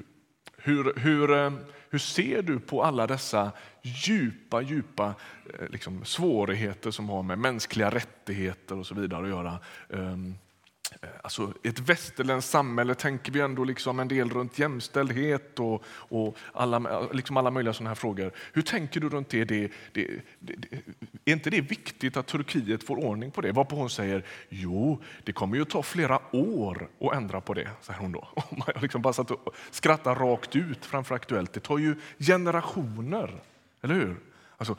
Hur, 0.64 0.94
hur, 1.00 1.32
eh, 1.32 1.52
hur 1.90 2.00
ser 2.00 2.42
du 2.42 2.60
på 2.60 2.84
alla 2.84 3.08
dessa 3.08 3.52
djupa, 3.82 4.62
djupa 4.62 5.14
eh, 5.60 5.70
liksom, 5.70 6.06
svårigheter 6.06 6.92
som 6.92 7.10
har 7.10 7.24
med 7.24 7.40
mänskliga 7.40 7.90
rättigheter 7.90 8.78
och 8.78 8.86
så 8.86 8.96
vidare 8.96 9.24
att 9.24 9.30
göra? 9.30 9.60
Ehm, 9.90 10.36
Eh, 11.02 11.10
alltså, 11.24 11.54
I 11.64 11.68
ett 11.68 11.80
västerländskt 11.80 12.52
samhälle 12.52 12.96
tänker 12.96 13.32
vi 13.32 13.40
ändå 13.40 13.64
liksom 13.64 14.00
en 14.00 14.08
del 14.08 14.30
runt 14.30 14.60
jämställdhet 14.60 15.60
och, 15.60 15.84
och 15.88 16.38
alla, 16.54 17.02
liksom 17.12 17.38
alla 17.38 17.52
möjliga 17.52 17.74
sådana 17.74 17.90
här 17.90 17.96
frågor. 17.96 18.32
Hur 18.54 18.62
tänker 18.62 19.00
du 19.00 19.10
runt 19.10 19.30
det? 19.30 19.46
Det, 19.46 19.72
det, 19.94 20.08
det? 20.40 20.56
Är 21.26 21.34
inte 21.34 21.50
det 21.50 21.62
viktigt 21.62 22.18
att 22.18 22.28
Turkiet 22.28 22.84
får 22.84 22.98
ordning 22.98 23.32
på 23.32 23.42
det? 23.42 23.52
Varpå 23.52 23.76
hon 23.76 23.90
säger 23.90 24.26
jo, 24.50 25.02
det 25.24 25.32
kommer 25.32 25.58
ju 25.58 25.66
ta 25.66 25.84
flera 25.84 26.20
år 26.36 26.90
att 27.00 27.14
ändra 27.14 27.42
på 27.42 27.54
det, 27.54 27.70
säger 27.82 28.00
hon 28.00 28.12
då. 28.12 28.28
Och 28.34 28.58
man 28.58 28.68
liksom 28.82 29.02
bara 29.02 29.14
satt 29.14 29.32
och 29.32 29.56
skrattade 29.72 30.20
rakt 30.20 30.56
ut 30.56 30.86
framför 30.86 31.16
Aktuellt. 31.16 31.54
Det 31.54 31.60
tar 31.60 31.78
ju 31.78 31.96
generationer, 32.20 33.42
eller 33.82 33.96
hur? 33.96 34.16
Alltså, 34.58 34.76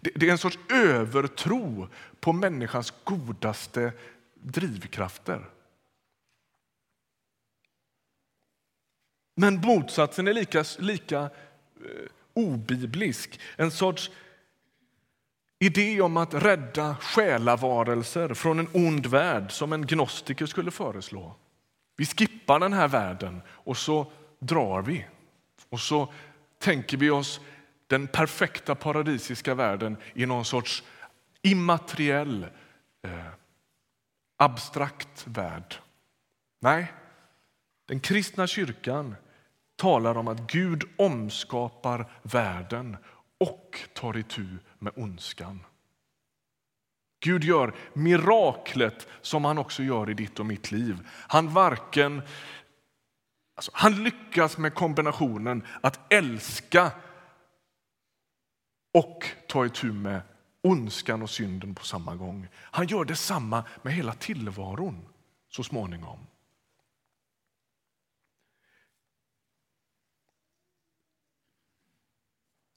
det, 0.00 0.10
det 0.14 0.28
är 0.28 0.32
en 0.32 0.38
sorts 0.38 0.58
övertro 0.68 1.88
på 2.20 2.32
människans 2.32 2.94
godaste 3.04 3.92
drivkrafter. 4.42 5.50
Men 9.34 9.60
motsatsen 9.60 10.28
är 10.28 10.32
lika, 10.32 10.64
lika 10.78 11.20
eh, 11.20 11.30
obiblisk. 12.34 13.40
En 13.56 13.70
sorts 13.70 14.10
idé 15.58 16.00
om 16.00 16.16
att 16.16 16.34
rädda 16.34 16.96
själavarelser 16.96 18.34
från 18.34 18.58
en 18.58 18.68
ond 18.72 19.06
värld 19.06 19.52
som 19.52 19.72
en 19.72 19.86
gnostiker 19.86 20.46
skulle 20.46 20.70
föreslå. 20.70 21.36
Vi 21.96 22.06
skippar 22.06 22.60
den 22.60 22.72
här 22.72 22.88
världen 22.88 23.42
och 23.48 23.76
så 23.76 24.12
drar 24.38 24.82
vi. 24.82 25.06
Och 25.68 25.80
så 25.80 26.12
tänker 26.58 26.96
vi 26.96 27.10
oss 27.10 27.40
den 27.86 28.06
perfekta 28.06 28.74
paradisiska 28.74 29.54
världen 29.54 29.96
i 30.14 30.26
någon 30.26 30.44
sorts 30.44 30.84
immateriell 31.42 32.46
eh, 33.02 33.26
abstrakt 34.36 35.26
värld. 35.26 35.74
Nej, 36.60 36.92
den 37.86 38.00
kristna 38.00 38.46
kyrkan 38.46 39.14
talar 39.76 40.16
om 40.16 40.28
att 40.28 40.52
Gud 40.52 40.84
omskapar 40.96 42.10
världen 42.22 42.96
och 43.40 43.80
tar 43.94 44.16
itu 44.16 44.46
med 44.78 44.92
ondskan. 44.96 45.60
Gud 47.20 47.44
gör 47.44 47.74
miraklet 47.92 49.08
som 49.20 49.44
han 49.44 49.58
också 49.58 49.82
gör 49.82 50.10
i 50.10 50.14
ditt 50.14 50.40
och 50.40 50.46
mitt 50.46 50.70
liv. 50.72 51.08
Han 51.08 51.48
varken 51.48 52.22
alltså, 53.54 53.70
han 53.74 54.04
lyckas 54.04 54.58
med 54.58 54.74
kombinationen 54.74 55.62
att 55.80 56.12
älska 56.12 56.92
och 58.94 59.26
ta 59.48 59.66
itu 59.66 59.92
med 59.92 60.20
ondskan 60.66 61.22
och 61.22 61.30
synden 61.30 61.74
på 61.74 61.84
samma 61.84 62.16
gång. 62.16 62.48
Han 62.54 62.86
gör 62.86 63.04
detsamma 63.04 63.64
med 63.82 63.94
hela 63.94 64.12
tillvaron 64.12 65.08
så 65.48 65.62
småningom. 65.62 66.18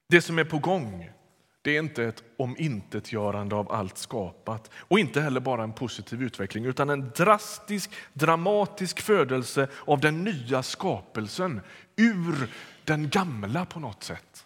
Det 0.09 0.21
som 0.21 0.39
är 0.39 0.43
på 0.43 0.59
gång 0.59 1.09
det 1.61 1.75
är 1.75 1.79
inte 1.79 2.03
ett 2.03 2.23
omintetgörande 2.37 3.55
av 3.55 3.71
allt 3.71 3.97
skapat 3.97 4.71
och 4.73 4.99
inte 4.99 5.21
heller 5.21 5.39
bara 5.39 5.63
en 5.63 5.73
positiv 5.73 6.23
utveckling 6.23 6.65
utan 6.65 6.89
en 6.89 7.11
drastisk, 7.15 7.91
dramatisk 8.13 9.01
födelse 9.01 9.67
av 9.85 9.99
den 9.99 10.23
nya 10.23 10.63
skapelsen 10.63 11.61
ur 11.95 12.49
den 12.83 13.09
gamla 13.09 13.65
på 13.65 13.79
något 13.79 14.03
sätt. 14.03 14.45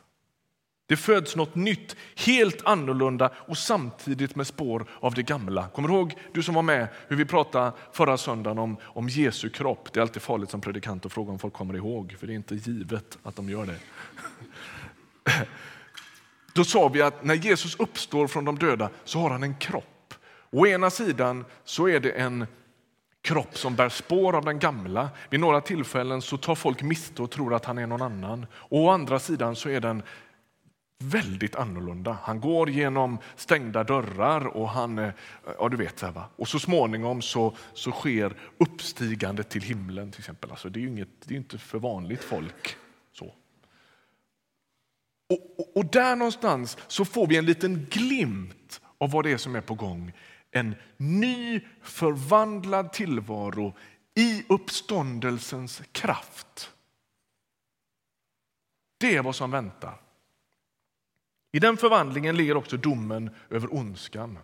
Det 0.93 0.97
föds 0.97 1.35
något 1.35 1.55
nytt, 1.55 1.95
helt 2.15 2.65
annorlunda 2.65 3.31
och 3.35 3.57
samtidigt 3.57 4.35
med 4.35 4.47
spår 4.47 4.85
av 4.99 5.13
det 5.13 5.23
gamla. 5.23 5.67
Kommer 5.67 5.89
du 5.89 5.95
ihåg, 5.95 6.15
du 6.33 6.43
som 6.43 6.55
var 6.55 6.61
med, 6.61 6.87
hur 7.07 7.15
vi 7.15 7.25
pratade 7.25 7.71
förra 7.91 8.17
söndagen 8.17 8.59
om, 8.59 8.77
om 8.83 9.09
Jesu 9.09 9.49
kropp? 9.49 9.93
Det 9.93 9.99
är 9.99 10.01
alltid 10.01 10.21
farligt 10.21 10.49
som 10.49 10.61
predikant 10.61 11.05
att 11.05 11.13
fråga 11.13 11.31
om 11.31 11.39
folk 11.39 11.53
kommer 11.53 11.75
ihåg, 11.75 12.15
för 12.19 12.27
det 12.27 12.33
är 12.33 12.35
inte 12.35 12.55
givet 12.55 13.17
att 13.23 13.35
de 13.35 13.49
gör 13.49 13.65
det. 13.65 13.75
då 16.53 16.63
sa 16.63 16.87
vi 16.87 17.01
att 17.01 17.23
när 17.23 17.35
Jesus 17.35 17.75
uppstår 17.79 18.27
från 18.27 18.45
de 18.45 18.59
döda 18.59 18.89
så 19.03 19.19
har 19.19 19.29
han 19.29 19.43
en 19.43 19.55
kropp. 19.55 20.13
Å 20.51 20.67
ena 20.67 20.89
sidan 20.89 21.45
så 21.63 21.87
är 21.89 21.99
det 21.99 22.11
en 22.11 22.45
kropp 23.21 23.57
som 23.57 23.75
bär 23.75 23.89
spår 23.89 24.35
av 24.35 24.45
den 24.45 24.59
gamla. 24.59 25.09
Vid 25.29 25.39
några 25.39 25.61
tillfällen 25.61 26.21
så 26.21 26.37
tar 26.37 26.55
folk 26.55 26.81
miste 26.81 27.21
och 27.21 27.31
tror 27.31 27.53
att 27.53 27.65
han 27.65 27.77
är 27.77 27.87
någon 27.87 28.01
annan. 28.01 28.45
å 28.69 28.89
andra 28.89 29.19
sidan 29.19 29.55
så 29.55 29.69
är 29.69 29.79
den 29.79 30.03
väldigt 31.03 31.55
annorlunda. 31.55 32.17
Han 32.23 32.41
går 32.41 32.69
genom 32.69 33.17
stängda 33.35 33.83
dörrar 33.83 34.47
och 34.47 34.69
han, 34.69 34.99
eh, 34.99 35.13
ja 35.59 35.69
du 35.69 35.77
vet, 35.77 35.99
så 35.99 36.11
va? 36.11 36.29
och 36.35 36.47
så 36.47 36.59
småningom 36.59 37.21
så, 37.21 37.55
så 37.73 37.91
sker 37.91 38.35
uppstigandet 38.57 39.49
till 39.49 39.61
himlen 39.61 40.11
till 40.11 40.21
exempel. 40.21 40.51
Alltså, 40.51 40.69
det 40.69 40.79
är 40.79 40.81
ju 40.81 40.87
inget, 40.87 41.09
det 41.25 41.33
är 41.33 41.37
inte 41.37 41.57
för 41.57 41.79
vanligt 41.79 42.23
folk. 42.23 42.77
så. 43.11 43.25
Och, 45.29 45.59
och, 45.59 45.77
och 45.77 45.85
där 45.85 46.15
någonstans 46.15 46.77
så 46.87 47.05
får 47.05 47.27
vi 47.27 47.37
en 47.37 47.45
liten 47.45 47.87
glimt 47.89 48.81
av 48.97 49.11
vad 49.11 49.25
det 49.25 49.31
är 49.31 49.37
som 49.37 49.55
är 49.55 49.61
på 49.61 49.75
gång. 49.75 50.13
En 50.51 50.75
ny 50.97 51.61
förvandlad 51.81 52.93
tillvaro 52.93 53.75
i 54.15 54.43
uppståndelsens 54.49 55.81
kraft. 55.91 56.71
Det 58.97 59.15
är 59.15 59.23
vad 59.23 59.35
som 59.35 59.51
väntar. 59.51 60.02
I 61.55 61.59
den 61.59 61.77
förvandlingen 61.77 62.37
ligger 62.37 62.57
också 62.57 62.77
domen 62.77 63.29
över 63.49 63.75
ondskan. 63.75 64.37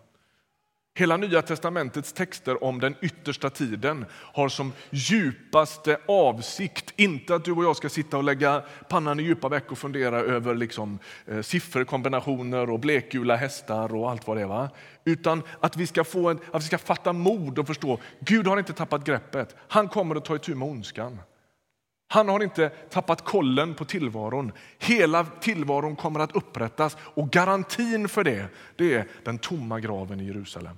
Hela 0.94 1.16
Nya 1.16 1.42
testamentets 1.42 2.12
texter 2.12 2.64
om 2.64 2.80
den 2.80 2.94
yttersta 3.00 3.50
tiden 3.50 4.04
har 4.12 4.48
som 4.48 4.72
djupaste 4.90 5.98
avsikt 6.08 6.92
inte 6.96 7.34
att 7.34 7.44
du 7.44 7.52
och 7.52 7.64
jag 7.64 7.76
ska 7.76 7.88
sitta 7.88 8.16
och 8.16 8.24
lägga 8.24 8.62
pannan 8.88 9.20
i 9.20 9.22
djupa 9.22 9.48
veck 9.48 9.72
och 9.72 9.78
fundera 9.78 10.20
över 10.20 10.54
liksom, 10.54 10.98
eh, 11.26 11.40
sifferkombinationer 11.40 12.70
och 12.70 12.80
blekgula 12.80 13.36
hästar 13.36 13.94
och 13.94 14.10
allt 14.10 14.26
vad 14.26 14.36
det 14.36 14.42
är. 14.42 14.46
Va? 14.46 14.70
Utan 15.04 15.42
att 15.60 15.76
vi, 15.76 15.86
ska 15.86 16.04
få 16.04 16.28
en, 16.28 16.38
att 16.52 16.62
vi 16.62 16.66
ska 16.66 16.78
fatta 16.78 17.12
mod 17.12 17.58
och 17.58 17.66
förstå 17.66 17.98
Gud 18.20 18.46
har 18.46 18.58
inte 18.58 18.72
tappat 18.72 19.04
greppet. 19.04 19.56
Han 19.68 19.88
kommer 19.88 20.16
att 20.16 20.24
ta 20.24 20.36
itu 20.36 20.54
med 20.54 20.68
ondskan. 20.68 21.18
Han 22.12 22.28
har 22.28 22.42
inte 22.42 22.68
tappat 22.68 23.24
kollen 23.24 23.74
på 23.74 23.84
tillvaron. 23.84 24.52
Hela 24.78 25.24
tillvaron 25.24 25.96
kommer 25.96 26.20
att 26.20 26.36
upprättas 26.36 26.96
och 27.00 27.30
garantin 27.30 28.08
för 28.08 28.24
det, 28.24 28.48
det 28.76 28.94
är 28.94 29.08
den 29.24 29.38
tomma 29.38 29.80
graven 29.80 30.20
i 30.20 30.24
Jerusalem. 30.24 30.76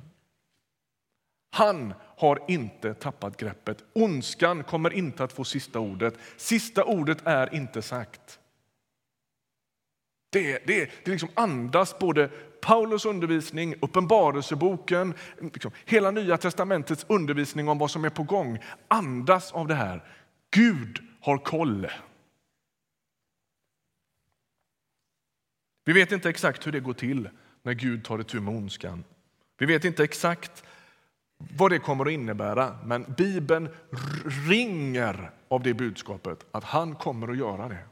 Han 1.51 1.95
har 2.17 2.43
inte 2.49 2.95
tappat 2.95 3.37
greppet. 3.37 3.85
Ondskan 3.93 4.65
kommer 4.65 4.93
inte 4.93 5.25
att 5.25 5.33
få 5.33 5.45
sista 5.45 5.79
ordet. 5.79 6.15
Sista 6.37 6.85
ordet 6.85 7.19
är 7.25 7.55
inte 7.55 7.83
sagt. 7.83 8.39
Det, 10.31 10.67
det, 10.67 10.91
det 11.05 11.11
liksom 11.11 11.29
andas 11.35 11.99
både 11.99 12.29
Paulus 12.61 13.05
undervisning, 13.05 13.75
Uppenbarelseboken, 13.81 15.15
liksom 15.41 15.71
hela 15.85 16.11
Nya 16.11 16.37
testamentets 16.37 17.07
undervisning 17.09 17.69
om 17.69 17.79
vad 17.79 17.91
som 17.91 18.05
är 18.05 18.11
på 18.11 18.23
gång 18.23 18.59
andas 18.89 19.53
av 19.53 19.69
det 19.69 19.75
här. 19.75 20.05
Gud 20.51 21.12
har 21.23 21.39
koll. 21.39 21.89
Vi 25.85 25.93
vet 25.93 26.13
inte 26.13 26.31
exakt 26.31 26.67
hur 26.67 26.73
det 26.73 26.81
går 26.81 26.95
till 26.95 27.29
när 27.63 27.73
Gud 27.73 28.05
tar 28.05 28.19
itu 28.19 28.41
med 28.41 28.55
ondskan. 28.55 29.05
Vi 29.59 29.67
vet 29.67 29.85
inte 29.85 30.05
exakt 30.05 30.65
vad 31.39 31.71
det 31.71 31.79
kommer 31.79 32.07
att 32.07 32.13
innebära, 32.13 32.79
men 32.85 33.15
Bibeln 33.19 33.69
ringer 34.49 35.31
av 35.49 35.63
det 35.63 35.75
budskapet 35.75 36.47
att 36.51 36.65
han 36.65 36.95
kommer 36.95 37.29
att 37.29 37.39
göra 37.39 37.69
det. 37.69 37.85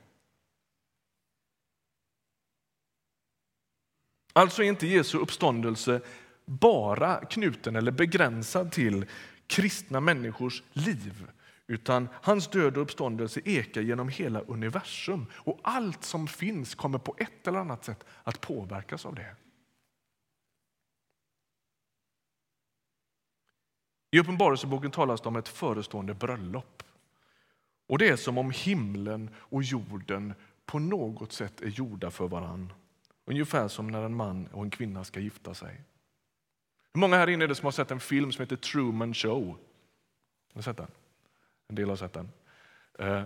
Alltså 4.33 4.63
är 4.63 4.67
inte 4.67 4.87
Jesu 4.87 5.19
uppståndelse 5.19 6.01
bara 6.45 7.25
knuten 7.25 7.77
eller 7.77 7.93
begränsad 7.93 8.73
till 8.73 9.07
kristna 9.47 10.01
människors 10.01 10.63
liv 10.73 11.31
utan 11.71 12.09
hans 12.13 12.49
död 12.49 12.77
och 12.77 12.83
uppståndelse 12.83 13.41
ekar 13.45 13.81
genom 13.81 14.09
hela 14.09 14.41
universum 14.41 15.27
och 15.33 15.61
allt 15.63 16.05
som 16.05 16.27
finns 16.29 16.75
kommer 16.75 16.99
på 16.99 17.15
ett 17.19 17.47
eller 17.47 17.59
annat 17.59 17.85
sätt 17.85 18.05
att 18.25 18.41
påverkas 18.41 19.07
av 19.07 19.15
det. 19.15 19.37
I 24.11 24.21
Uppenbarelseboken 24.21 24.91
talas 24.91 25.21
det 25.21 25.29
om 25.29 25.37
ett 25.37 25.49
förestående 25.49 26.15
bröllop. 26.15 26.83
Och 27.87 27.99
Det 27.99 28.09
är 28.09 28.17
som 28.17 28.39
om 28.39 28.51
himlen 28.51 29.31
och 29.37 29.63
jorden 29.63 30.35
på 30.67 30.79
något 30.79 31.33
sätt 31.33 31.61
är 31.61 31.69
gjorda 31.69 32.11
för 32.11 32.29
varann. 32.29 32.73
Ungefär 33.25 33.69
som 33.69 33.87
när 33.87 34.03
en 34.03 34.15
man 34.15 34.47
och 34.47 34.65
en 34.65 34.71
kvinna 34.71 35.05
ska 35.05 35.21
gifta 35.21 35.55
sig. 35.55 35.81
Hur 36.95 37.01
många 37.01 37.17
här 37.17 37.29
inne 37.29 37.45
är 37.45 37.49
det 37.49 37.55
som 37.55 37.65
har 37.65 37.73
sett 37.73 37.91
en 37.91 38.01
film 38.01 38.33
som 38.33 38.43
heter 38.43 38.57
Truman 38.57 39.15
Show? 39.15 39.59
Har 40.55 40.63
sett 40.63 40.77
den? 40.77 40.91
En 41.71 41.77
del 41.77 41.89
har 41.89 41.97
sett 41.97 42.13
den. 42.13 42.33
Eh, 42.99 43.23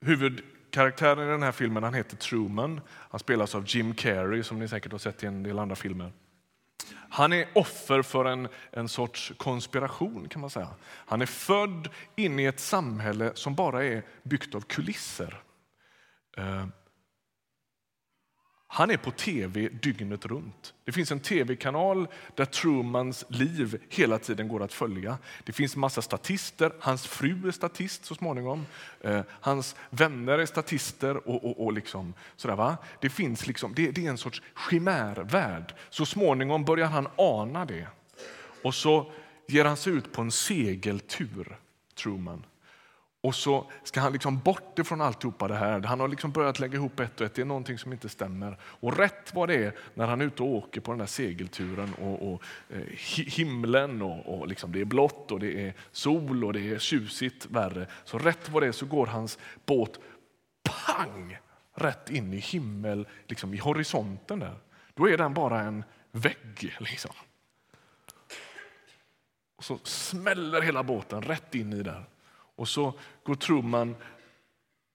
huvudkaraktären 0.00 1.28
i 1.28 1.30
den 1.30 1.42
här 1.42 1.52
filmen 1.52 1.82
han 1.82 1.94
heter 1.94 2.16
Truman. 2.16 2.80
Han 2.88 3.20
spelas 3.20 3.54
av 3.54 3.64
Jim 3.66 3.94
Carrey, 3.94 4.42
som 4.42 4.58
ni 4.58 4.68
säkert 4.68 4.92
har 4.92 4.98
sett 4.98 5.22
i 5.22 5.26
en 5.26 5.42
del 5.42 5.58
andra 5.58 5.76
filmer. 5.76 6.12
Han 7.10 7.32
är 7.32 7.48
offer 7.54 8.02
för 8.02 8.24
en, 8.24 8.48
en 8.70 8.88
sorts 8.88 9.32
konspiration. 9.36 10.28
kan 10.28 10.40
man 10.40 10.50
säga. 10.50 10.68
Han 10.82 11.22
är 11.22 11.26
född 11.26 11.88
in 12.16 12.40
i 12.40 12.44
ett 12.44 12.60
samhälle 12.60 13.32
som 13.34 13.54
bara 13.54 13.84
är 13.84 14.02
byggt 14.22 14.54
av 14.54 14.60
kulisser. 14.60 15.42
Eh, 16.36 16.66
han 18.70 18.90
är 18.90 18.96
på 18.96 19.10
tv 19.10 19.68
dygnet 19.68 20.26
runt. 20.26 20.74
Det 20.84 20.92
finns 20.92 21.12
en 21.12 21.20
tv-kanal 21.20 22.08
där 22.34 22.44
Trumans 22.44 23.24
liv 23.28 23.82
hela 23.88 24.18
tiden 24.18 24.48
går 24.48 24.62
att 24.62 24.72
följa. 24.72 25.18
Det 25.44 25.52
finns 25.52 25.74
en 25.74 25.80
massa 25.80 26.02
statister. 26.02 26.72
Hans 26.80 27.06
fru 27.06 27.48
är 27.48 27.50
statist 27.50 28.04
så 28.04 28.14
småningom. 28.14 28.66
Eh, 29.00 29.20
hans 29.28 29.76
vänner 29.90 30.38
är 30.38 30.46
statister. 30.46 31.28
och, 31.28 31.44
och, 31.44 31.64
och 31.64 31.72
liksom, 31.72 32.14
sådär, 32.36 32.56
va? 32.56 32.76
Det, 33.00 33.10
finns 33.10 33.46
liksom, 33.46 33.74
det, 33.74 33.90
det 33.90 34.06
är 34.06 34.10
en 34.10 34.18
sorts 34.18 34.42
chimärvärld. 34.70 35.74
Så 35.90 36.06
småningom 36.06 36.64
börjar 36.64 36.86
han 36.86 37.08
ana 37.16 37.64
det. 37.64 37.86
Och 38.62 38.74
så 38.74 39.12
ger 39.46 39.64
han 39.64 39.76
sig 39.76 39.92
ut 39.92 40.12
på 40.12 40.22
en 40.22 40.30
segeltur, 40.30 41.56
Truman. 41.94 42.44
Och 43.20 43.34
så 43.34 43.70
ska 43.82 44.00
han 44.00 44.12
liksom 44.12 44.38
bort 44.38 44.78
ifrån 44.78 45.00
alltihopa 45.00 45.48
det 45.48 45.54
här. 45.54 45.80
Han 45.80 46.00
har 46.00 46.08
liksom 46.08 46.30
börjat 46.30 46.60
lägga 46.60 46.74
ihop 46.74 47.00
ett 47.00 47.20
och 47.20 47.26
ett. 47.26 47.34
Det 47.34 47.42
är 47.42 47.46
någonting 47.46 47.78
som 47.78 47.92
inte 47.92 48.08
stämmer. 48.08 48.58
Och 48.62 48.96
rätt 48.96 49.34
vad 49.34 49.48
det 49.48 49.64
är 49.64 49.74
när 49.94 50.06
han 50.06 50.20
är 50.20 50.24
ute 50.24 50.42
och 50.42 50.48
åker 50.48 50.80
på 50.80 50.92
den 50.92 50.98
där 50.98 51.06
segelturen 51.06 51.94
och, 51.94 52.32
och 52.32 52.42
eh, 52.68 52.82
himlen 53.26 54.02
och, 54.02 54.38
och 54.38 54.48
liksom 54.48 54.72
det 54.72 54.80
är 54.80 54.84
blått 54.84 55.32
och 55.32 55.40
det 55.40 55.66
är 55.66 55.74
sol 55.92 56.44
och 56.44 56.52
det 56.52 56.74
är 56.74 56.78
tjusigt 56.78 57.46
värre. 57.46 57.86
Så 58.04 58.18
rätt 58.18 58.48
vad 58.48 58.62
det 58.62 58.66
är 58.66 58.72
så 58.72 58.86
går 58.86 59.06
hans 59.06 59.38
båt 59.66 59.98
pang 60.62 61.38
rätt 61.74 62.10
in 62.10 62.34
i 62.34 62.38
himmel, 62.38 63.08
liksom 63.26 63.54
i 63.54 63.58
horisonten 63.58 64.38
där. 64.38 64.58
Då 64.94 65.08
är 65.08 65.18
den 65.18 65.34
bara 65.34 65.60
en 65.60 65.84
vägg. 66.12 66.76
Liksom. 66.80 67.12
Och 69.56 69.64
så 69.64 69.78
smäller 69.82 70.60
hela 70.60 70.82
båten 70.82 71.22
rätt 71.22 71.54
in 71.54 71.72
i 71.72 71.82
där. 71.82 72.04
Och 72.58 72.68
så 72.68 72.94
går 73.22 73.34
Truman 73.34 73.96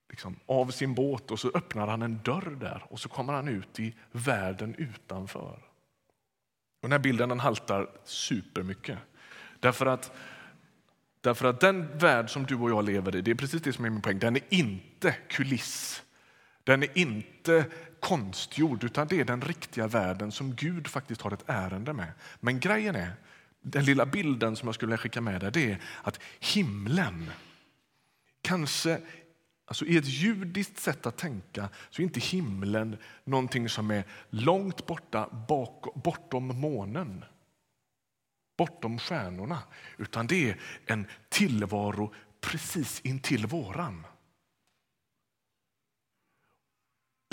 liksom 0.10 0.36
av 0.46 0.72
sin 0.72 0.94
båt 0.94 1.32
och 1.32 1.40
så 1.40 1.52
öppnar 1.54 1.88
han 1.88 2.02
en 2.02 2.20
dörr 2.24 2.58
där 2.60 2.84
och 2.90 3.00
så 3.00 3.10
kommer 3.10 3.34
han 3.34 3.48
ut 3.48 3.80
i 3.80 3.96
världen 4.12 4.76
utanför. 4.76 5.60
Och 6.82 6.90
den 6.90 6.92
här 6.92 7.00
bilden 7.00 7.30
den 7.30 7.40
haltar 7.40 7.90
supermycket. 8.04 8.98
Därför 9.60 9.86
att, 9.86 10.12
därför 11.22 11.48
att 11.48 11.60
den 11.60 11.98
värld 11.98 12.30
som 12.30 12.46
du 12.46 12.56
och 12.56 12.70
jag 12.70 12.86
lever 12.86 13.16
i, 13.16 13.22
det 13.22 13.32
är 13.32 13.36
precis 13.36 13.62
det 13.62 13.74
som 13.74 13.86
är 13.86 13.90
min 13.90 14.02
poäng, 14.02 14.20
den 14.20 14.36
är 14.36 14.44
inte 14.50 15.12
kuliss. 15.12 16.04
Den 16.64 16.84
är 16.84 16.98
inte 16.98 17.66
konstgjord, 18.00 18.84
utan 18.84 19.08
det 19.08 19.20
är 19.20 19.26
den 19.26 19.42
riktiga 19.42 19.88
världen 19.88 20.32
som 20.32 20.56
Gud 20.56 20.88
faktiskt 20.88 21.22
har 21.22 21.32
ett 21.32 21.44
ärende 21.48 21.94
med. 21.94 22.12
Men 22.40 22.60
grejen 22.60 22.96
är, 22.96 23.12
den 23.62 23.86
lilla 23.86 24.06
bilden 24.06 24.56
som 24.56 24.68
jag 24.68 24.76
skulle 24.76 24.90
vilja 24.90 25.02
skicka 25.02 25.22
med 25.22 25.42
dig, 25.42 25.52
det 25.52 25.72
är 25.72 25.80
att 26.04 26.20
himlen 26.40 27.32
Kanske 28.44 29.02
alltså 29.66 29.86
i 29.86 29.98
ett 29.98 30.08
judiskt 30.08 30.80
sätt 30.80 31.06
att 31.06 31.18
tänka 31.18 31.70
så 31.90 32.02
är 32.02 32.04
inte 32.04 32.20
himlen 32.20 32.98
någonting 33.24 33.70
som 33.70 33.92
är 33.92 34.04
långt 34.30 34.86
borta 34.86 35.30
bak, 35.48 35.96
bortom 35.96 36.48
månen 36.48 37.26
bortom 38.58 39.00
stjärnorna, 39.00 39.60
utan 39.98 40.28
det 40.28 40.50
är 40.50 40.60
en 40.86 41.08
tillvaro 41.30 42.14
precis 42.42 43.02
intill 43.02 43.46
våran. 43.46 44.06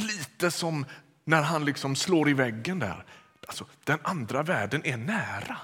Lite 0.03 0.51
som 0.51 0.87
när 1.25 1.43
han 1.43 1.65
liksom 1.65 1.97
slår 1.97 2.29
i 2.29 2.33
väggen 2.33 2.79
där. 2.79 3.05
Alltså, 3.47 3.67
den 3.85 3.99
andra 4.03 4.43
världen 4.43 4.83
är 4.85 4.97
nära. 4.97 5.59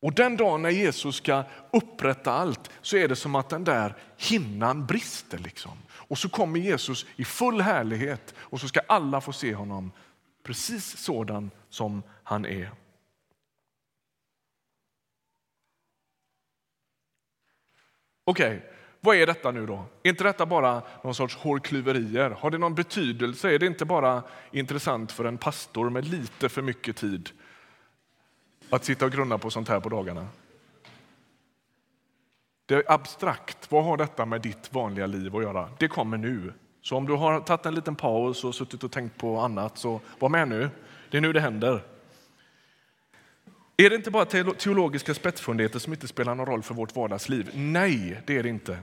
Och 0.00 0.14
den 0.14 0.36
dagen 0.36 0.62
när 0.62 0.70
Jesus 0.70 1.16
ska 1.16 1.44
upprätta 1.72 2.32
allt 2.32 2.70
så 2.82 2.96
är 2.96 3.08
det 3.08 3.16
som 3.16 3.34
att 3.34 3.48
den 3.48 3.64
där 3.64 3.96
hinnan 4.16 4.86
brister. 4.86 5.38
Liksom. 5.38 5.78
Och 5.92 6.18
så 6.18 6.28
kommer 6.28 6.60
Jesus 6.60 7.06
i 7.16 7.24
full 7.24 7.60
härlighet 7.60 8.34
och 8.38 8.60
så 8.60 8.68
ska 8.68 8.80
alla 8.88 9.20
få 9.20 9.32
se 9.32 9.54
honom 9.54 9.92
precis 10.42 10.96
sådan 10.96 11.50
som 11.68 12.02
han 12.22 12.46
är. 12.46 12.70
Okej, 18.24 18.56
okay. 18.56 18.70
vad 19.00 19.16
är 19.16 19.26
detta 19.26 19.50
nu 19.50 19.66
då? 19.66 19.84
Är 20.02 20.08
inte 20.08 20.24
detta 20.24 20.46
bara 20.46 20.82
någon 21.04 21.14
sorts 21.14 21.36
hårklyverier? 21.36 22.30
Har 22.30 22.50
det 22.50 22.58
någon 22.58 22.74
betydelse? 22.74 23.54
Är 23.54 23.58
det 23.58 23.66
inte 23.66 23.84
bara 23.84 24.22
intressant 24.52 25.12
för 25.12 25.24
en 25.24 25.38
pastor 25.38 25.90
med 25.90 26.04
lite 26.04 26.48
för 26.48 26.62
mycket 26.62 26.96
tid 26.96 27.30
att 28.70 28.84
sitta 28.84 29.04
och 29.04 29.12
grunna 29.12 29.38
på 29.38 29.50
sånt 29.50 29.68
här 29.68 29.80
på 29.80 29.88
dagarna? 29.88 30.26
Det 32.66 32.74
är 32.74 32.92
abstrakt. 32.92 33.70
Vad 33.72 33.84
har 33.84 33.96
detta 33.96 34.26
med 34.26 34.40
ditt 34.40 34.72
vanliga 34.72 35.06
liv 35.06 35.36
att 35.36 35.42
göra? 35.42 35.70
Det 35.78 35.88
kommer 35.88 36.16
nu. 36.16 36.52
Så 36.82 36.96
om 36.96 37.06
du 37.06 37.12
har 37.12 37.40
tagit 37.40 37.66
en 37.66 37.74
liten 37.74 37.96
paus 37.96 38.44
och 38.44 38.54
suttit 38.54 38.84
och 38.84 38.92
tänkt 38.92 39.18
på 39.18 39.38
annat, 39.38 39.78
så 39.78 40.00
var 40.18 40.28
med 40.28 40.48
nu. 40.48 40.70
Det 41.10 41.16
är 41.16 41.20
nu 41.20 41.32
det 41.32 41.40
händer. 41.40 41.82
Är 43.76 43.90
det 43.90 43.96
inte 43.96 44.10
bara 44.10 44.24
teologiska 44.54 45.14
spetsfundigheter 45.14 45.78
som 45.78 45.92
inte 45.92 46.08
spelar 46.08 46.34
någon 46.34 46.46
roll 46.46 46.62
för 46.62 46.74
vårt 46.74 46.96
vardagsliv? 46.96 47.50
Nej, 47.54 48.22
det 48.26 48.36
är 48.36 48.42
det 48.42 48.48
inte. 48.48 48.78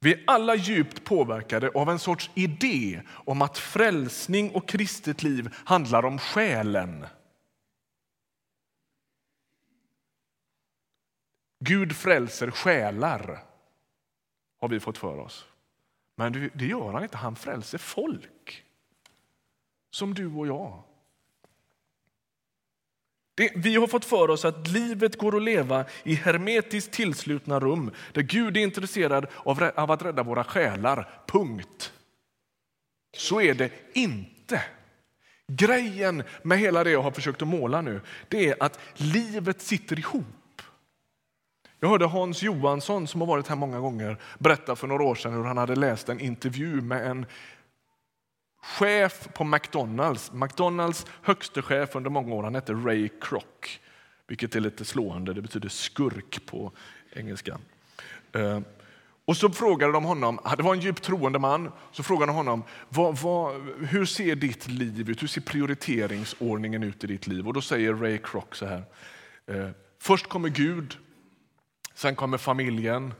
Vi 0.00 0.12
är 0.12 0.20
alla 0.26 0.54
djupt 0.54 1.04
påverkade 1.04 1.70
av 1.74 1.90
en 1.90 1.98
sorts 1.98 2.30
idé 2.34 3.00
om 3.08 3.42
att 3.42 3.58
frälsning 3.58 4.50
och 4.50 4.68
kristet 4.68 5.22
liv 5.22 5.54
handlar 5.64 6.04
om 6.04 6.18
själen. 6.18 7.06
Gud 11.64 11.96
frälser 11.96 12.50
själar, 12.50 13.44
har 14.60 14.68
vi 14.68 14.80
fått 14.80 14.98
för 14.98 15.18
oss. 15.18 15.46
Men 16.16 16.50
det 16.54 16.66
gör 16.66 16.92
han 16.92 17.02
inte, 17.02 17.16
han 17.16 17.36
frälser 17.36 17.78
folk. 17.78 18.64
Som 19.90 20.14
du 20.14 20.26
och 20.26 20.46
jag. 20.46 20.82
Det, 23.36 23.52
vi 23.56 23.76
har 23.76 23.86
fått 23.86 24.04
för 24.04 24.30
oss 24.30 24.44
att 24.44 24.68
livet 24.68 25.18
går 25.18 25.36
att 25.36 25.42
leva 25.42 25.84
i 26.02 26.14
hermetiskt 26.14 26.92
tillslutna 26.92 27.60
rum 27.60 27.90
där 28.12 28.22
Gud 28.22 28.56
är 28.56 28.60
intresserad 28.60 29.26
av, 29.36 29.70
av 29.74 29.90
att 29.90 30.02
rädda 30.02 30.22
våra 30.22 30.44
själar. 30.44 31.22
Punkt. 31.26 31.92
Så 33.16 33.40
är 33.40 33.54
det 33.54 33.70
inte. 33.92 34.62
Grejen 35.46 36.22
med 36.42 36.58
hela 36.58 36.84
det 36.84 36.90
jag 36.90 37.02
har 37.02 37.10
försökt 37.10 37.42
att 37.42 37.48
måla 37.48 37.80
nu 37.80 38.00
det 38.28 38.48
är 38.48 38.62
att 38.62 38.80
livet 38.94 39.60
sitter 39.62 39.98
ihop. 39.98 40.43
Jag 41.84 41.88
hörde 41.88 42.06
Hans 42.06 42.42
Johansson, 42.42 43.06
som 43.06 43.20
har 43.20 43.28
varit 43.28 43.48
här 43.48 43.56
många 43.56 43.80
gånger, 43.80 44.16
berätta 44.38 44.76
för 44.76 44.86
några 44.86 45.04
år 45.04 45.14
sedan 45.14 45.32
hur 45.32 45.44
han 45.44 45.56
hade 45.56 45.76
läst 45.76 46.08
en 46.08 46.20
intervju 46.20 46.80
med 46.80 47.06
en 47.06 47.26
chef 48.62 49.28
på 49.34 49.44
McDonalds. 49.44 50.32
McDonalds 50.32 51.06
högste 51.22 51.62
chef 51.62 51.96
under 51.96 52.10
många 52.10 52.34
år 52.34 52.42
han 52.42 52.54
hette 52.54 52.72
Ray 52.72 53.08
Kroc, 53.20 53.80
vilket 54.26 54.56
är 54.56 54.60
lite 54.60 54.84
slående. 54.84 55.32
Det 55.32 55.42
betyder 55.42 55.68
skurk 55.68 56.46
på 56.46 56.72
engelska. 57.12 57.58
Eh, 58.32 58.60
och 59.24 59.36
så 59.36 59.50
frågade 59.50 59.92
de 59.92 60.04
honom, 60.04 60.38
det 60.56 60.62
var 60.62 60.74
en 60.74 60.80
djupt 60.80 61.04
troende 61.04 61.38
man, 61.38 61.70
så 61.92 62.02
frågade 62.02 62.32
de 62.32 62.36
honom 62.36 62.62
vad, 62.88 63.18
vad, 63.18 63.62
hur 63.90 64.04
ser 64.04 64.36
ditt 64.36 64.68
liv 64.68 65.10
ut, 65.10 65.22
hur 65.22 65.28
ser 65.28 65.40
prioriteringsordningen 65.40 66.82
ut 66.82 67.04
i 67.04 67.06
ditt 67.06 67.26
liv? 67.26 67.46
Och 67.46 67.54
då 67.54 67.60
säger 67.60 67.94
Ray 67.94 68.18
Kroc 68.18 68.44
så 68.52 68.66
här, 68.66 68.82
eh, 69.46 69.68
först 69.98 70.28
kommer 70.28 70.48
Gud, 70.48 70.96
sen 71.94 72.16
kommer 72.16 72.38
familjen 72.38 73.14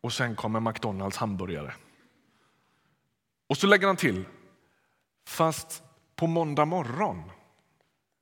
och 0.00 0.12
sen 0.12 0.36
kommer 0.36 0.60
McDonalds 0.60 1.16
hamburgare. 1.16 1.74
Och 3.46 3.56
så 3.56 3.66
lägger 3.66 3.86
han 3.86 3.96
till, 3.96 4.24
Fast 5.26 5.82
på 6.16 6.26
måndag 6.26 6.64
morgon, 6.64 7.30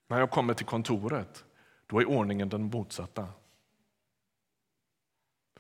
när 0.08 0.18
jag 0.18 0.30
kommer 0.30 0.54
till 0.54 0.66
kontoret, 0.66 1.44
då 1.86 2.00
är 2.00 2.04
ordningen 2.04 2.48
den 2.48 2.62
motsatta. 2.62 3.28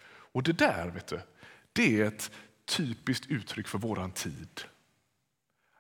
Och 0.04 0.42
det 0.42 0.52
där, 0.52 0.88
vet 0.88 1.06
du, 1.06 1.20
det 1.72 2.00
är 2.00 2.04
ett 2.04 2.30
typiskt 2.64 3.26
uttryck 3.26 3.68
för 3.68 3.78
våran 3.78 4.10
tid. 4.10 4.60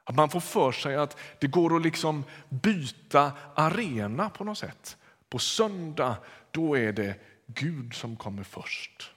Att 0.04 0.14
man 0.14 0.30
får 0.30 0.40
för 0.40 0.72
sig 0.72 0.96
att 0.96 1.18
det 1.40 1.46
går 1.46 1.76
att 1.76 1.82
liksom 1.82 2.24
byta 2.48 3.32
arena 3.54 4.30
på 4.30 4.44
något 4.44 4.58
sätt. 4.58 4.96
På 5.28 5.38
söndag, 5.38 6.16
då 6.50 6.76
är 6.76 6.92
det 6.92 7.16
Gud 7.46 7.94
som 7.94 8.16
kommer 8.16 8.42
först. 8.42 9.12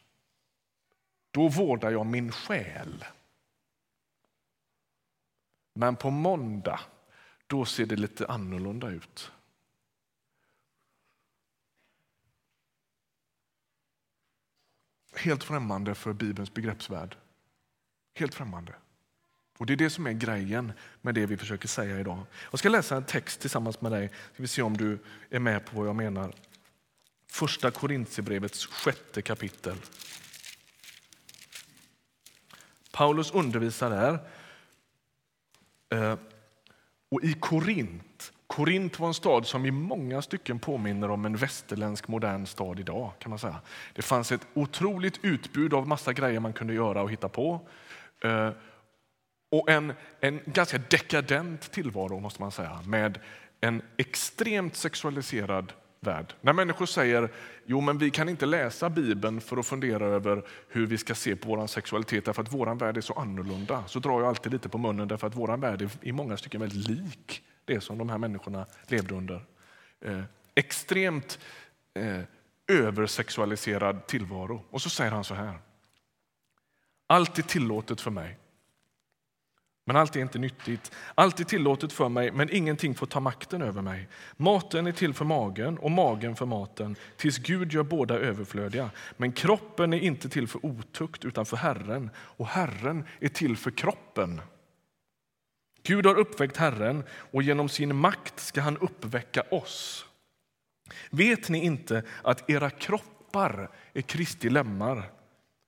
Då 1.32 1.48
vårdar 1.48 1.92
jag 1.92 2.06
min 2.06 2.32
själ. 2.32 3.06
Men 5.74 5.96
på 5.96 6.10
måndag, 6.10 6.80
då 7.48 7.66
ser 7.66 7.86
det 7.86 7.96
lite 7.96 8.28
annorlunda 8.28 8.90
ut. 8.90 9.32
Helt 15.16 15.44
främmande 15.44 15.96
för 15.96 16.14
Bibelns 16.14 16.54
begreppsvärld. 16.54 17.18
Helt 18.14 18.34
främmande. 18.34 18.76
Och 19.58 19.66
Det 19.66 19.74
är 19.74 19.78
det 19.78 19.90
som 19.90 20.08
är 20.08 20.14
grejen 20.14 20.74
med 21.02 21.16
det 21.16 21.26
vi 21.26 21.38
försöker 21.38 21.68
säga 21.68 22.00
idag. 22.00 22.26
Jag 22.52 22.60
ska 22.60 22.70
läsa 22.70 22.96
en 22.96 23.06
text 23.06 23.40
tillsammans 23.40 23.82
med 23.82 23.92
dig. 23.92 24.12
Ska 24.34 24.44
vi 24.44 24.48
se 24.48 24.62
om 24.62 24.78
du 24.78 25.00
är 25.30 25.40
med 25.40 25.66
på 25.66 25.78
vad 25.78 25.88
jag 25.88 25.96
menar. 25.96 26.36
Första 27.36 27.72
Korintierbrevets 27.72 28.66
sjätte 28.66 29.22
kapitel. 29.22 29.76
Paulus 32.92 33.32
undervisar 33.32 33.90
där 33.90 34.20
eh, 35.90 36.20
och 37.12 37.24
i 37.24 37.34
Korint, 37.34 38.34
Korint 38.48 39.00
var 39.00 39.08
en 39.08 39.14
stad 39.14 39.48
som 39.48 39.66
i 39.66 39.72
många 39.72 40.22
stycken 40.22 40.60
påminner 40.60 41.10
om 41.10 41.26
en 41.26 41.36
västerländsk 41.36 42.08
modern 42.08 42.46
stad 42.46 42.80
idag. 42.80 43.12
kan 43.20 43.30
man 43.30 43.40
säga. 43.40 43.62
Det 43.94 44.02
fanns 44.02 44.32
ett 44.32 44.48
otroligt 44.54 45.20
utbud 45.22 45.74
av 45.74 45.88
massa 45.88 46.14
grejer 46.14 46.40
man 46.40 46.54
kunde 46.54 46.74
göra 46.74 47.02
och 47.02 47.12
hitta 47.12 47.30
på. 47.30 47.68
Eh, 48.24 48.50
och 49.52 49.70
en, 49.70 49.94
en 50.20 50.40
ganska 50.46 50.78
dekadent 50.78 51.72
tillvaro 51.72 52.20
måste 52.20 52.42
man 52.42 52.52
säga 52.52 52.82
med 52.86 53.20
en 53.62 53.82
extremt 53.98 54.76
sexualiserad 54.76 55.74
värld. 56.06 56.34
När 56.42 56.54
människor 56.54 56.86
säger 56.86 57.30
jo 57.66 57.82
men 57.82 57.98
vi 57.98 58.12
kan 58.12 58.30
inte 58.30 58.46
läsa 58.46 58.90
Bibeln 58.90 59.42
för 59.42 59.58
att 59.58 59.66
fundera 59.66 60.06
över 60.06 60.44
hur 60.68 60.88
vi 60.88 60.98
ska 60.98 61.16
se 61.16 61.36
på 61.36 61.48
vår 61.48 61.68
sexualitet 61.68 62.26
därför 62.26 62.42
att 62.42 62.54
vår 62.54 62.76
värld 62.76 62.98
är 62.98 63.02
så 63.02 63.14
annorlunda 63.14 63.84
så 63.88 64.00
drar 64.00 64.20
jag 64.20 64.30
alltid 64.30 64.52
lite 64.52 64.70
på 64.70 64.78
munnen 64.78 65.08
därför 65.08 65.28
att 65.28 65.36
vår 65.36 65.58
värld 65.58 65.82
är 65.82 65.90
i 66.02 66.12
många 66.12 66.38
stycken 66.38 66.62
väldigt 66.62 66.88
lik 66.88 67.42
det 67.66 67.82
som 67.82 67.98
de 67.98 68.10
här 68.10 68.18
människorna 68.18 68.66
levde 68.88 69.16
under. 69.16 69.46
Eh, 70.02 70.22
extremt 70.56 71.40
eh, 71.94 72.22
översexualiserad 72.68 74.08
tillvaro. 74.08 74.64
Och 74.70 74.82
så 74.82 74.90
säger 74.90 75.12
han 75.12 75.24
så 75.24 75.34
här. 75.34 75.60
Allt 77.08 77.38
är 77.38 77.44
tillåtet 77.44 78.02
för 78.02 78.12
mig 78.12 78.38
men 79.86 79.96
allt 79.96 80.16
är 80.16 80.20
inte 80.20 80.40
nyttigt. 80.40 80.92
Allt 81.16 81.40
är 81.40 81.44
tillåtet 81.44 81.94
för 81.94 82.10
mig, 82.10 82.32
men 82.32 82.50
ingenting 82.56 82.96
får 82.96 83.06
ta 83.06 83.20
makten 83.20 83.62
över 83.62 83.82
mig. 83.82 84.08
Maten 84.38 84.88
är 84.88 84.92
till 84.92 85.14
för 85.14 85.26
magen 85.26 85.78
och 85.78 85.92
magen 85.92 86.36
för 86.36 86.46
maten, 86.46 86.96
tills 87.18 87.38
Gud 87.38 87.74
gör 87.74 87.84
båda 87.84 88.16
överflödiga. 88.16 88.90
Men 89.18 89.32
kroppen 89.32 89.94
är 89.94 90.00
inte 90.00 90.30
till 90.30 90.48
för 90.48 90.66
otukt, 90.66 91.26
utan 91.26 91.46
för 91.46 91.58
Herren, 91.58 92.10
och 92.18 92.48
Herren 92.48 93.06
är 93.20 93.30
till 93.30 93.58
för 93.58 93.72
kroppen. 93.72 94.42
Gud 95.84 96.06
har 96.06 96.16
uppväckt 96.16 96.58
Herren, 96.58 97.04
och 97.10 97.44
genom 97.44 97.70
sin 97.70 97.96
makt 97.96 98.40
ska 98.40 98.62
han 98.62 98.78
uppväcka 98.78 99.42
oss. 99.52 100.06
Vet 101.10 101.50
ni 101.50 101.66
inte 101.66 102.04
att 102.22 102.50
era 102.50 102.70
kroppar 102.70 103.70
är 103.94 104.02
Kristi 104.02 104.50
lemmar? 104.50 105.12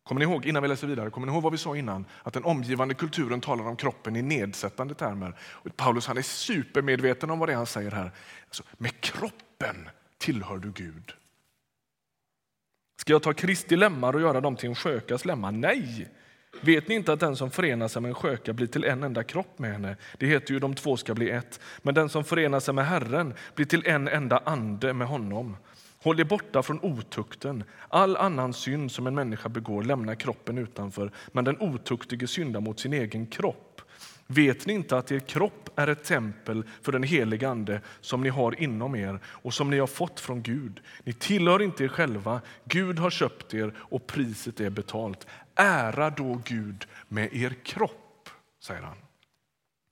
Kommer 0.08 0.20
ni 0.20 0.32
ihåg, 0.32 0.46
innan 0.46 0.64
vi 0.64 0.70
läser 0.70 0.88
vidare, 0.88 1.10
kommer 1.10 1.28
ni 1.28 1.34
ihåg 1.34 1.44
vad 1.44 1.52
vi 1.52 1.58
sa 1.58 1.76
innan? 1.78 2.06
Att 2.24 2.34
den 2.34 2.44
omgivande 2.44 2.94
kulturen 2.94 3.42
talar 3.42 3.68
om 3.68 3.76
kroppen 3.76 4.16
i 4.16 4.22
nedsättande 4.22 4.96
termer. 4.96 5.36
Och 5.40 5.78
Paulus 5.78 6.08
han 6.08 6.18
är 6.18 6.22
supermedveten 6.22 7.30
om 7.30 7.40
vad 7.40 7.50
det 7.50 7.54
är 7.54 7.58
han 7.58 7.66
säger 7.66 7.92
här. 7.92 8.12
Alltså, 8.46 8.64
med 8.78 9.02
kroppen 9.02 9.90
tillhör 10.18 10.58
du 10.58 10.72
Gud. 10.72 11.14
Ska 13.00 13.14
jag 13.14 13.24
ta 13.24 13.34
Kristi 13.34 13.76
lemmar 13.76 14.14
och 14.14 14.22
göra 14.22 14.42
dem 14.42 14.56
till 14.56 14.70
en 14.70 14.76
skökas 14.76 15.26
lemmar? 15.26 15.52
Nej! 15.52 16.08
Vet 16.62 16.88
ni 16.88 16.96
inte 16.96 17.14
att 17.14 17.20
den 17.20 17.36
som 17.36 17.52
förenar 17.52 17.88
sig 17.88 18.02
med 18.02 18.10
en 18.10 18.16
sköka 18.16 18.54
blir 18.54 18.68
till 18.68 18.84
en 18.84 19.04
enda 19.04 19.24
kropp 19.24 19.60
med 19.60 19.72
henne? 19.72 19.96
Det 20.18 20.28
heter 20.28 20.54
ju 20.54 20.60
de 20.60 20.76
två 20.76 20.98
ska 20.98 21.14
bli 21.14 21.30
ett. 21.30 21.60
Men 21.82 21.94
den 21.94 22.10
som 22.10 22.24
förenar 22.24 22.60
sig 22.60 22.74
med 22.74 22.88
Herren 22.88 23.34
blir 23.56 23.66
till 23.66 23.88
en 23.88 24.08
enda 24.08 24.42
ande 24.46 24.94
med 24.94 25.08
honom. 25.08 25.58
Håll 26.08 26.20
er 26.20 26.24
borta 26.24 26.64
från 26.64 26.80
otukten. 26.82 27.64
All 27.88 28.18
annan 28.18 28.54
synd 28.54 28.92
som 28.92 29.08
en 29.08 29.16
människa 29.16 29.50
begår 29.50 29.84
lämnar 29.84 30.16
kroppen 30.16 30.58
utanför, 30.58 31.12
men 31.32 31.44
den 31.46 31.62
otuktige 31.62 32.28
syndar 32.28 32.62
mot 32.62 32.80
sin 32.80 32.94
egen 32.94 33.28
kropp. 33.28 33.82
Vet 34.28 34.66
ni 34.66 34.74
inte 34.74 34.98
att 34.98 35.12
er 35.12 35.20
kropp 35.20 35.70
är 35.76 35.88
ett 35.88 36.04
tempel 36.04 36.64
för 36.82 36.92
den 36.92 37.04
helige 37.04 37.50
Ande 37.50 37.82
som 38.02 38.22
ni 38.22 38.30
har 38.30 38.62
inom 38.62 38.96
er 38.96 39.20
och 39.26 39.54
som 39.54 39.70
ni 39.70 39.80
har 39.80 39.88
fått 39.88 40.20
från 40.20 40.42
Gud? 40.42 40.80
Ni 41.04 41.14
tillhör 41.14 41.62
inte 41.62 41.84
er 41.84 41.88
själva. 41.88 42.42
Gud 42.66 43.00
har 43.00 43.10
köpt 43.10 43.54
er 43.54 43.74
och 43.78 44.08
priset 44.08 44.60
är 44.60 44.70
betalt. 44.70 45.28
Ära 45.56 46.10
då 46.10 46.42
Gud 46.46 46.86
med 47.08 47.36
er 47.36 47.56
kropp, 47.64 48.30
säger 48.64 48.82
han. 48.82 48.98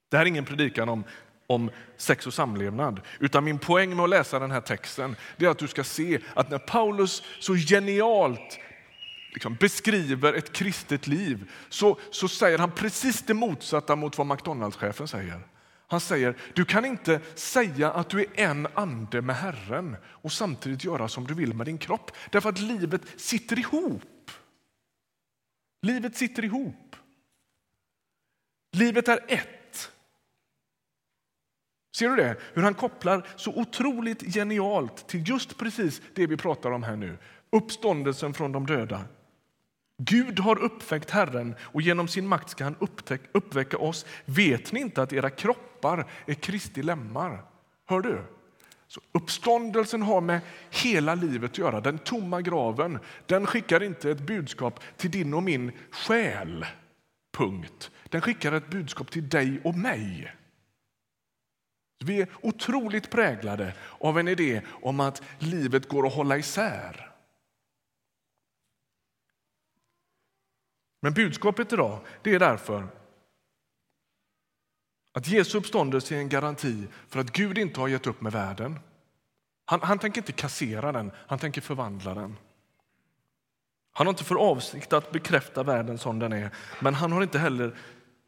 Det 0.09 0.17
här 0.17 0.25
är 0.25 0.29
ingen 0.29 0.45
predikan 0.45 0.89
om, 0.89 1.03
om 1.47 1.71
sex 1.97 2.27
och 2.27 2.33
samlevnad, 2.33 3.01
utan 3.19 3.43
min 3.43 3.59
poäng 3.59 3.95
med 3.95 4.03
att 4.03 4.09
läsa 4.09 4.39
den 4.39 4.51
här 4.51 4.61
texten 4.61 5.15
är 5.37 5.47
att 5.47 5.57
du 5.57 5.67
ska 5.67 5.83
se 5.83 6.19
att 6.33 6.49
när 6.49 6.57
Paulus 6.57 7.23
så 7.39 7.55
genialt 7.55 8.59
liksom 9.33 9.55
beskriver 9.55 10.33
ett 10.33 10.53
kristet 10.53 11.07
liv 11.07 11.51
så, 11.69 11.99
så 12.11 12.27
säger 12.27 12.57
han 12.57 12.71
precis 12.71 13.21
det 13.21 13.33
motsatta 13.33 13.95
mot 13.95 14.17
vad 14.17 14.27
McDonalds-chefen 14.27 15.07
säger. 15.07 15.47
Han 15.87 15.99
säger 15.99 16.37
du 16.53 16.65
kan 16.65 16.85
inte 16.85 17.19
säga 17.35 17.91
att 17.91 18.09
du 18.09 18.21
är 18.21 18.27
en 18.35 18.67
ande 18.73 19.21
med 19.21 19.35
Herren 19.35 19.97
och 20.05 20.31
samtidigt 20.31 20.83
göra 20.83 21.07
som 21.07 21.27
du 21.27 21.33
vill 21.33 21.53
med 21.53 21.65
din 21.65 21.77
kropp. 21.77 22.11
Därför 22.29 22.49
att 22.49 22.59
livet 22.59 23.01
sitter 23.17 23.59
ihop. 23.59 24.31
Livet 25.81 26.17
sitter 26.17 26.45
ihop. 26.45 26.95
Livet 28.71 29.07
är 29.07 29.19
ett. 29.27 29.64
Ser 31.95 32.09
du 32.09 32.15
det? 32.15 32.35
Hur 32.53 32.63
han 32.63 32.73
kopplar 32.73 33.27
så 33.35 33.51
otroligt 33.55 34.33
genialt 34.33 35.07
till 35.07 35.29
just 35.29 35.57
precis 35.57 36.01
det 36.13 36.27
vi 36.27 36.37
pratar 36.37 36.71
om 36.71 36.83
här 36.83 36.95
nu. 36.95 37.17
Uppståndelsen 37.51 38.33
från 38.33 38.51
de 38.51 38.65
döda. 38.65 39.01
Gud 39.97 40.39
har 40.39 40.59
uppväckt 40.59 41.09
Herren 41.09 41.55
och 41.61 41.81
genom 41.81 42.07
sin 42.07 42.27
makt 42.27 42.49
ska 42.49 42.63
han 42.63 42.75
uppväcka 43.31 43.77
oss. 43.77 44.05
Vet 44.25 44.71
ni 44.71 44.79
inte 44.79 45.01
att 45.01 45.13
era 45.13 45.29
kroppar 45.29 46.05
är 46.25 46.33
Kristi 46.33 46.83
lemmar? 46.83 47.43
Hör 47.85 48.01
du? 48.01 48.21
Så 48.87 49.01
uppståndelsen 49.11 50.01
har 50.01 50.21
med 50.21 50.39
hela 50.69 51.15
livet 51.15 51.51
att 51.51 51.57
göra. 51.57 51.81
Den 51.81 51.97
tomma 51.97 52.41
graven 52.41 52.99
den 53.25 53.45
skickar 53.45 53.83
inte 53.83 54.11
ett 54.11 54.21
budskap 54.27 54.79
till 54.97 55.11
din 55.11 55.33
och 55.33 55.43
min 55.43 55.71
själ. 55.91 56.65
Punkt. 57.37 57.91
Den 58.09 58.21
skickar 58.21 58.51
ett 58.51 58.69
budskap 58.69 59.11
till 59.11 59.29
dig 59.29 59.61
och 59.63 59.75
mig. 59.75 60.35
Vi 61.99 62.21
är 62.21 62.27
otroligt 62.41 63.09
präglade 63.09 63.73
av 63.99 64.19
en 64.19 64.27
idé 64.27 64.61
om 64.81 64.99
att 64.99 65.21
livet 65.39 65.89
går 65.89 66.07
att 66.07 66.13
hålla 66.13 66.37
isär. 66.37 67.11
Men 71.01 71.13
budskapet 71.13 71.73
idag 71.73 71.99
det 72.21 72.35
är 72.35 72.39
därför 72.39 72.87
att 75.11 75.27
Jesu 75.27 75.57
uppståndelse 75.57 76.15
är 76.15 76.19
en 76.19 76.29
garanti 76.29 76.87
för 77.07 77.19
att 77.19 77.31
Gud 77.31 77.57
inte 77.57 77.79
har 77.79 77.87
gett 77.87 78.07
upp 78.07 78.21
med 78.21 78.31
världen. 78.31 78.79
Han, 79.65 79.81
han 79.81 79.99
tänker 79.99 80.21
inte 80.21 80.31
kassera 80.31 80.91
den, 80.91 81.11
han 81.27 81.39
tänker 81.39 81.61
förvandla 81.61 82.13
den. 82.13 82.37
Han 83.91 84.07
har 84.07 84.13
inte 84.13 84.23
för 84.23 84.35
avsikt 84.35 84.93
att 84.93 85.11
bekräfta 85.11 85.63
världen 85.63 85.97
som 85.97 86.19
den 86.19 86.33
är, 86.33 86.51
men 86.79 86.93
han 86.93 87.11
har 87.11 87.23
inte 87.23 87.39
heller 87.39 87.77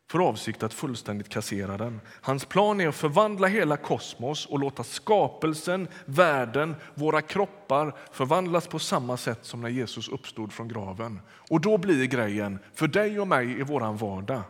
för 0.08 0.20
avsikt 0.20 0.64
att 0.64 0.74
fullständigt 0.74 1.30
kassera 1.30 1.78
den. 1.78 2.02
Hans 2.22 2.46
plan 2.46 2.82
är 2.82 2.88
att 2.88 2.96
förvandla 2.96 3.48
hela 3.48 3.78
kosmos 3.78 4.46
och 4.46 4.60
låta 4.60 4.84
skapelsen, 4.84 5.88
världen, 6.06 6.76
våra 6.94 7.22
kroppar 7.22 7.96
förvandlas 8.12 8.68
på 8.68 8.80
samma 8.80 9.18
sätt 9.18 9.46
som 9.46 9.62
när 9.62 9.70
Jesus 9.70 10.10
uppstod 10.10 10.54
från 10.54 10.68
graven. 10.68 11.20
Och 11.50 11.62
då 11.62 11.78
blir 11.78 12.06
grejen, 12.06 12.60
för 12.74 12.88
dig 12.88 13.20
och 13.20 13.28
mig 13.28 13.60
i 13.60 13.64
våran 13.64 13.98
vardag, 13.98 14.42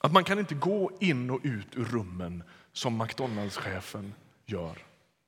att 0.00 0.12
man 0.12 0.24
kan 0.24 0.38
inte 0.38 0.54
gå 0.54 0.90
in 1.00 1.30
och 1.30 1.40
ut 1.42 1.76
ur 1.76 1.84
rummen 1.84 2.42
som 2.72 3.02
McDonalds-chefen 3.02 4.14
gör. 4.46 4.78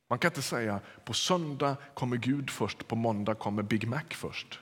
Man 0.08 0.18
kan 0.18 0.30
inte 0.30 0.42
säga 0.42 0.80
på 1.04 1.12
söndag 1.12 1.76
kommer 1.94 2.16
Gud 2.16 2.50
först, 2.50 2.88
på 2.88 2.96
måndag 2.96 3.34
kommer 3.34 3.62
Big 3.62 3.88
Mac 3.88 4.04
först. 4.10 4.60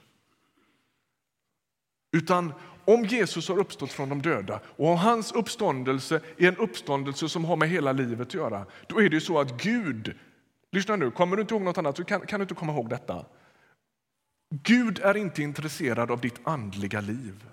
Utan 2.12 2.52
om 2.84 3.04
Jesus 3.04 3.48
har 3.48 3.58
uppstått 3.58 3.92
från 3.92 4.08
de 4.08 4.22
döda 4.22 4.60
och 4.66 4.88
om 4.88 4.98
hans 4.98 5.32
uppståndelse 5.32 6.20
är 6.38 6.48
en 6.48 6.56
uppståndelse 6.56 7.28
som 7.28 7.44
har 7.44 7.56
med 7.56 7.68
hela 7.68 7.92
livet 7.92 8.28
att 8.28 8.34
göra, 8.34 8.66
då 8.86 9.00
är 9.02 9.08
det 9.08 9.20
så 9.20 9.40
att 9.40 9.62
Gud, 9.62 10.18
lyssna 10.72 10.96
nu, 10.96 11.10
kommer 11.10 11.36
du 11.36 11.42
inte 11.42 11.54
ihåg 11.54 11.62
något 11.62 11.78
annat 11.78 11.96
så 11.96 12.04
kan, 12.04 12.26
kan 12.26 12.40
du 12.40 12.44
inte 12.44 12.54
komma 12.54 12.72
ihåg 12.72 12.88
detta. 12.88 13.26
Gud 14.50 14.98
är 14.98 15.16
inte 15.16 15.42
intresserad 15.42 16.10
av 16.10 16.20
ditt 16.20 16.40
andliga 16.44 17.00
liv. 17.00 17.44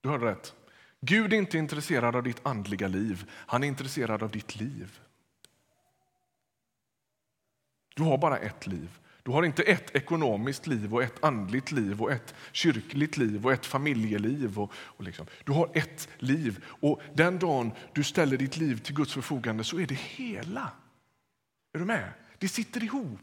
Du 0.00 0.08
hörde 0.08 0.26
rätt. 0.26 0.54
Gud 1.00 1.32
är 1.32 1.36
inte 1.36 1.58
intresserad 1.58 2.16
av 2.16 2.22
ditt 2.22 2.46
andliga 2.46 2.88
liv, 2.88 3.30
han 3.30 3.64
är 3.64 3.68
intresserad 3.68 4.22
av 4.22 4.30
ditt 4.30 4.56
liv. 4.56 5.00
Du 7.96 8.02
har 8.02 8.18
bara 8.18 8.38
ett 8.38 8.66
liv. 8.66 8.98
Du 9.24 9.30
har 9.30 9.42
inte 9.42 9.62
ett 9.62 9.96
ekonomiskt 9.96 10.66
liv 10.66 10.94
och 10.94 11.02
ett 11.02 11.24
andligt 11.24 11.72
liv 11.72 12.02
och 12.02 12.12
ett 12.12 12.34
kyrkligt 12.52 13.16
liv 13.16 13.46
och 13.46 13.52
ett 13.52 13.66
familjeliv. 13.66 14.58
Och, 14.58 14.72
och 14.76 15.04
liksom. 15.04 15.26
Du 15.44 15.52
har 15.52 15.70
ett 15.74 16.08
liv 16.18 16.64
och 16.66 17.02
den 17.14 17.38
dagen 17.38 17.72
du 17.92 18.04
ställer 18.04 18.36
ditt 18.36 18.56
liv 18.56 18.78
till 18.78 18.94
Guds 18.94 19.14
förfogande 19.14 19.64
så 19.64 19.80
är 19.80 19.86
det 19.86 19.98
hela. 19.98 20.72
Är 21.72 21.78
du 21.78 21.84
med? 21.84 22.12
Det 22.38 22.48
sitter 22.48 22.84
ihop. 22.84 23.20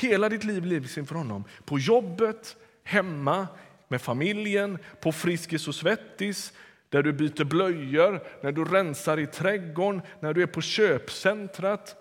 Hela 0.00 0.28
ditt 0.28 0.44
liv 0.44 0.64
livs 0.64 0.98
inför 0.98 1.14
honom. 1.14 1.44
På 1.64 1.78
jobbet, 1.78 2.56
hemma, 2.84 3.48
med 3.88 4.02
familjen, 4.02 4.78
på 5.00 5.12
Friskis 5.12 5.68
och 5.68 5.74
Svettis, 5.74 6.52
där 6.88 7.02
du 7.02 7.12
byter 7.12 7.44
blöjor, 7.44 8.26
när 8.42 8.52
du 8.52 8.64
rensar 8.64 9.18
i 9.18 9.26
trädgården, 9.26 10.02
när 10.20 10.34
du 10.34 10.42
är 10.42 10.46
på 10.46 10.60
köpcentrat, 10.60 11.99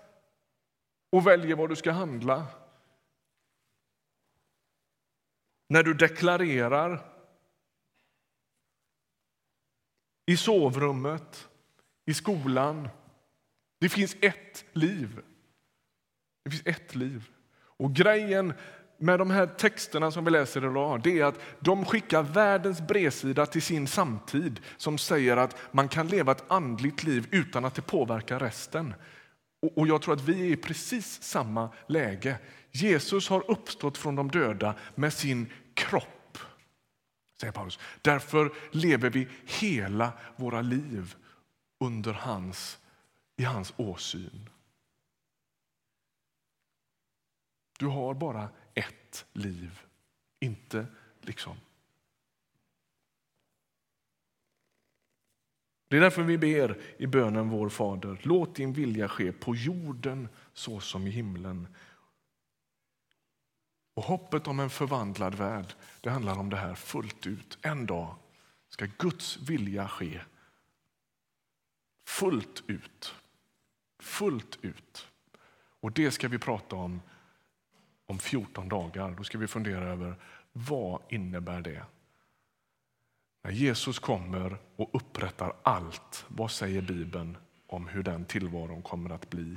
och 1.09 1.27
väljer 1.27 1.55
vad 1.55 1.69
du 1.69 1.75
ska 1.75 1.91
handla. 1.91 2.47
När 5.67 5.83
du 5.83 5.93
deklarerar. 5.93 7.05
I 10.25 10.37
sovrummet, 10.37 11.49
i 12.05 12.13
skolan. 12.13 12.89
Det 13.79 13.89
finns 13.89 14.15
ett 14.21 14.65
liv. 14.73 15.21
Det 16.43 16.49
finns 16.49 16.65
ett 16.65 16.95
liv. 16.95 17.29
Och 17.51 17.93
grejen 17.93 18.53
med 18.97 19.19
de 19.19 19.31
här 19.31 19.47
texterna 19.47 20.11
som 20.11 20.25
vi 20.25 20.31
läser 20.31 20.71
idag 20.71 21.01
det 21.03 21.19
är 21.19 21.25
att 21.25 21.39
de 21.59 21.85
skickar 21.85 22.23
världens 22.23 22.81
bredsida 22.81 23.45
till 23.45 23.61
sin 23.61 23.87
samtid 23.87 24.59
som 24.77 24.97
säger 24.97 25.37
att 25.37 25.57
man 25.71 25.87
kan 25.87 26.07
leva 26.07 26.31
ett 26.31 26.43
andligt 26.47 27.03
liv 27.03 27.27
utan 27.31 27.65
att 27.65 27.75
det 27.75 27.81
påverkar 27.81 28.39
resten. 28.39 28.93
Och 29.61 29.87
jag 29.87 30.01
tror 30.01 30.13
att 30.13 30.21
vi 30.21 30.41
är 30.41 30.45
i 30.45 30.55
precis 30.55 31.23
samma 31.23 31.69
läge. 31.87 32.39
Jesus 32.71 33.29
har 33.29 33.51
uppstått 33.51 33.97
från 33.97 34.15
de 34.15 34.31
döda 34.31 34.75
med 34.95 35.13
sin 35.13 35.53
kropp. 35.73 36.37
Säger 37.41 37.53
Paulus. 37.53 37.79
Därför 38.01 38.53
lever 38.71 39.09
vi 39.09 39.27
hela 39.45 40.13
våra 40.35 40.61
liv 40.61 41.15
under 41.79 42.13
hans, 42.13 42.79
i 43.37 43.43
hans 43.43 43.73
åsyn. 43.77 44.49
Du 47.79 47.85
har 47.85 48.13
bara 48.13 48.49
ett 48.73 49.25
liv, 49.33 49.79
inte 50.39 50.85
liksom 51.21 51.55
Det 55.89 55.97
är 55.97 56.01
därför 56.01 56.23
vi 56.23 56.37
ber 56.37 56.81
i 56.97 57.07
bönen 57.07 57.49
Vår 57.49 57.69
Fader, 57.69 58.19
låt 58.23 58.55
din 58.55 58.73
vilja 58.73 59.09
ske 59.09 59.31
på 59.31 59.55
jorden 59.55 60.27
så 60.53 60.79
som 60.79 61.07
i 61.07 61.09
himlen. 61.09 61.67
Och 63.93 64.03
hoppet 64.03 64.47
om 64.47 64.59
en 64.59 64.69
förvandlad 64.69 65.35
värld, 65.35 65.73
det 66.01 66.09
handlar 66.09 66.39
om 66.39 66.49
det 66.49 66.57
här 66.57 66.75
fullt 66.75 67.27
ut. 67.27 67.57
En 67.61 67.85
dag 67.85 68.15
ska 68.69 68.87
Guds 68.97 69.37
vilja 69.37 69.87
ske 69.87 70.21
fullt 72.07 72.63
ut. 72.67 73.15
Fullt 73.99 74.59
ut. 74.61 75.07
Och 75.79 75.91
det 75.91 76.11
ska 76.11 76.27
vi 76.27 76.37
prata 76.37 76.75
om 76.75 77.01
om 78.05 78.19
14 78.19 78.69
dagar. 78.69 79.15
Då 79.17 79.23
ska 79.23 79.37
vi 79.37 79.47
fundera 79.47 79.85
över 79.85 80.15
vad 80.51 81.01
innebär 81.09 81.61
det 81.61 81.85
när 83.43 83.51
Jesus 83.51 83.99
kommer 83.99 84.57
och 84.75 84.89
upprättar 84.93 85.53
allt, 85.63 86.25
vad 86.27 86.51
säger 86.51 86.81
Bibeln 86.81 87.37
om 87.67 87.87
hur 87.87 88.03
den 88.03 88.25
tillvaron 88.25 88.81
kommer 88.81 89.09
att 89.09 89.29
bli? 89.29 89.55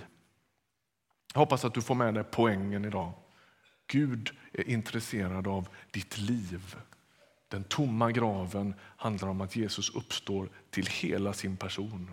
Jag 1.34 1.40
hoppas 1.40 1.64
att 1.64 1.74
du 1.74 1.82
får 1.82 1.94
med 1.94 2.14
dig 2.14 2.24
poängen 2.30 2.84
idag. 2.84 3.12
Gud 3.86 4.30
är 4.52 4.68
intresserad 4.68 5.46
av 5.46 5.68
ditt 5.90 6.18
liv. 6.18 6.76
Den 7.48 7.64
tomma 7.64 8.12
graven 8.12 8.74
handlar 8.80 9.28
om 9.28 9.40
att 9.40 9.56
Jesus 9.56 9.90
uppstår 9.90 10.48
till 10.70 10.86
hela 10.86 11.32
sin 11.32 11.56
person. 11.56 12.10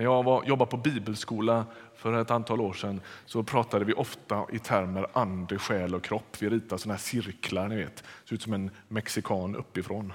När 0.00 0.04
jag 0.04 0.22
var, 0.22 0.44
jobbade 0.44 0.70
på 0.70 0.76
bibelskola 0.76 1.66
för 1.94 2.12
ett 2.12 2.30
antal 2.30 2.60
år 2.60 2.72
sedan 2.72 3.00
så 3.26 3.42
pratade 3.42 3.84
vi 3.84 3.92
ofta 3.92 4.46
i 4.52 4.58
termer 4.58 5.06
ande, 5.12 5.58
själ 5.58 5.94
och 5.94 6.04
kropp. 6.04 6.36
Vi 6.40 6.48
ritade 6.48 6.82
såna 6.82 6.94
här 6.94 6.98
cirklar, 6.98 7.68
ni 7.68 7.76
vet. 7.76 8.04
Ser 8.24 8.34
ut 8.34 8.42
som 8.42 8.52
en 8.52 8.70
mexikan 8.88 9.56
uppifrån. 9.56 10.12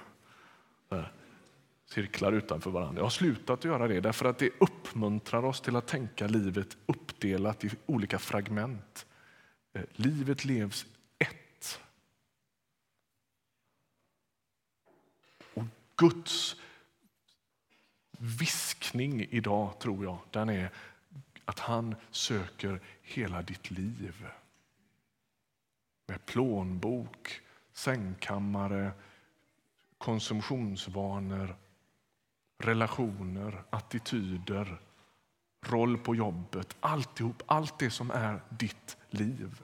Cirklar 1.86 2.32
utanför 2.32 2.72
varandra. 2.72 3.00
Jag 3.00 3.06
har 3.06 3.10
slutat 3.10 3.64
göra 3.64 3.88
det 3.88 4.00
därför 4.00 4.26
att 4.26 4.38
det 4.38 4.50
uppmuntrar 4.60 5.46
oss 5.46 5.62
till 5.62 5.76
att 5.76 5.88
tänka 5.88 6.28
livet 6.28 6.78
uppdelat 6.86 7.64
i 7.64 7.70
olika 7.86 8.20
fragment. 8.20 9.06
Eh, 9.74 9.82
livet 9.92 10.46
levs 10.46 10.86
ett. 11.20 11.80
Och 15.54 15.64
Guds 15.96 16.56
viskning 18.20 19.28
idag, 19.30 19.80
tror 19.80 20.04
jag, 20.04 20.18
den 20.32 20.50
är 20.50 20.70
att 21.46 21.60
han 21.60 21.96
söker 22.12 22.82
hela 23.02 23.42
ditt 23.42 23.72
liv. 23.72 24.28
Med 26.08 26.26
plånbok, 26.26 27.42
sängkammare, 27.74 28.92
konsumtionsvanor, 29.98 31.56
relationer, 32.58 33.64
attityder, 33.70 34.82
roll 35.62 35.98
på 35.98 36.16
jobbet, 36.16 36.76
alltihop, 36.80 37.44
allt 37.46 37.80
det 37.80 37.90
som 37.90 38.12
är 38.12 38.42
ditt 38.50 38.98
liv. 39.10 39.64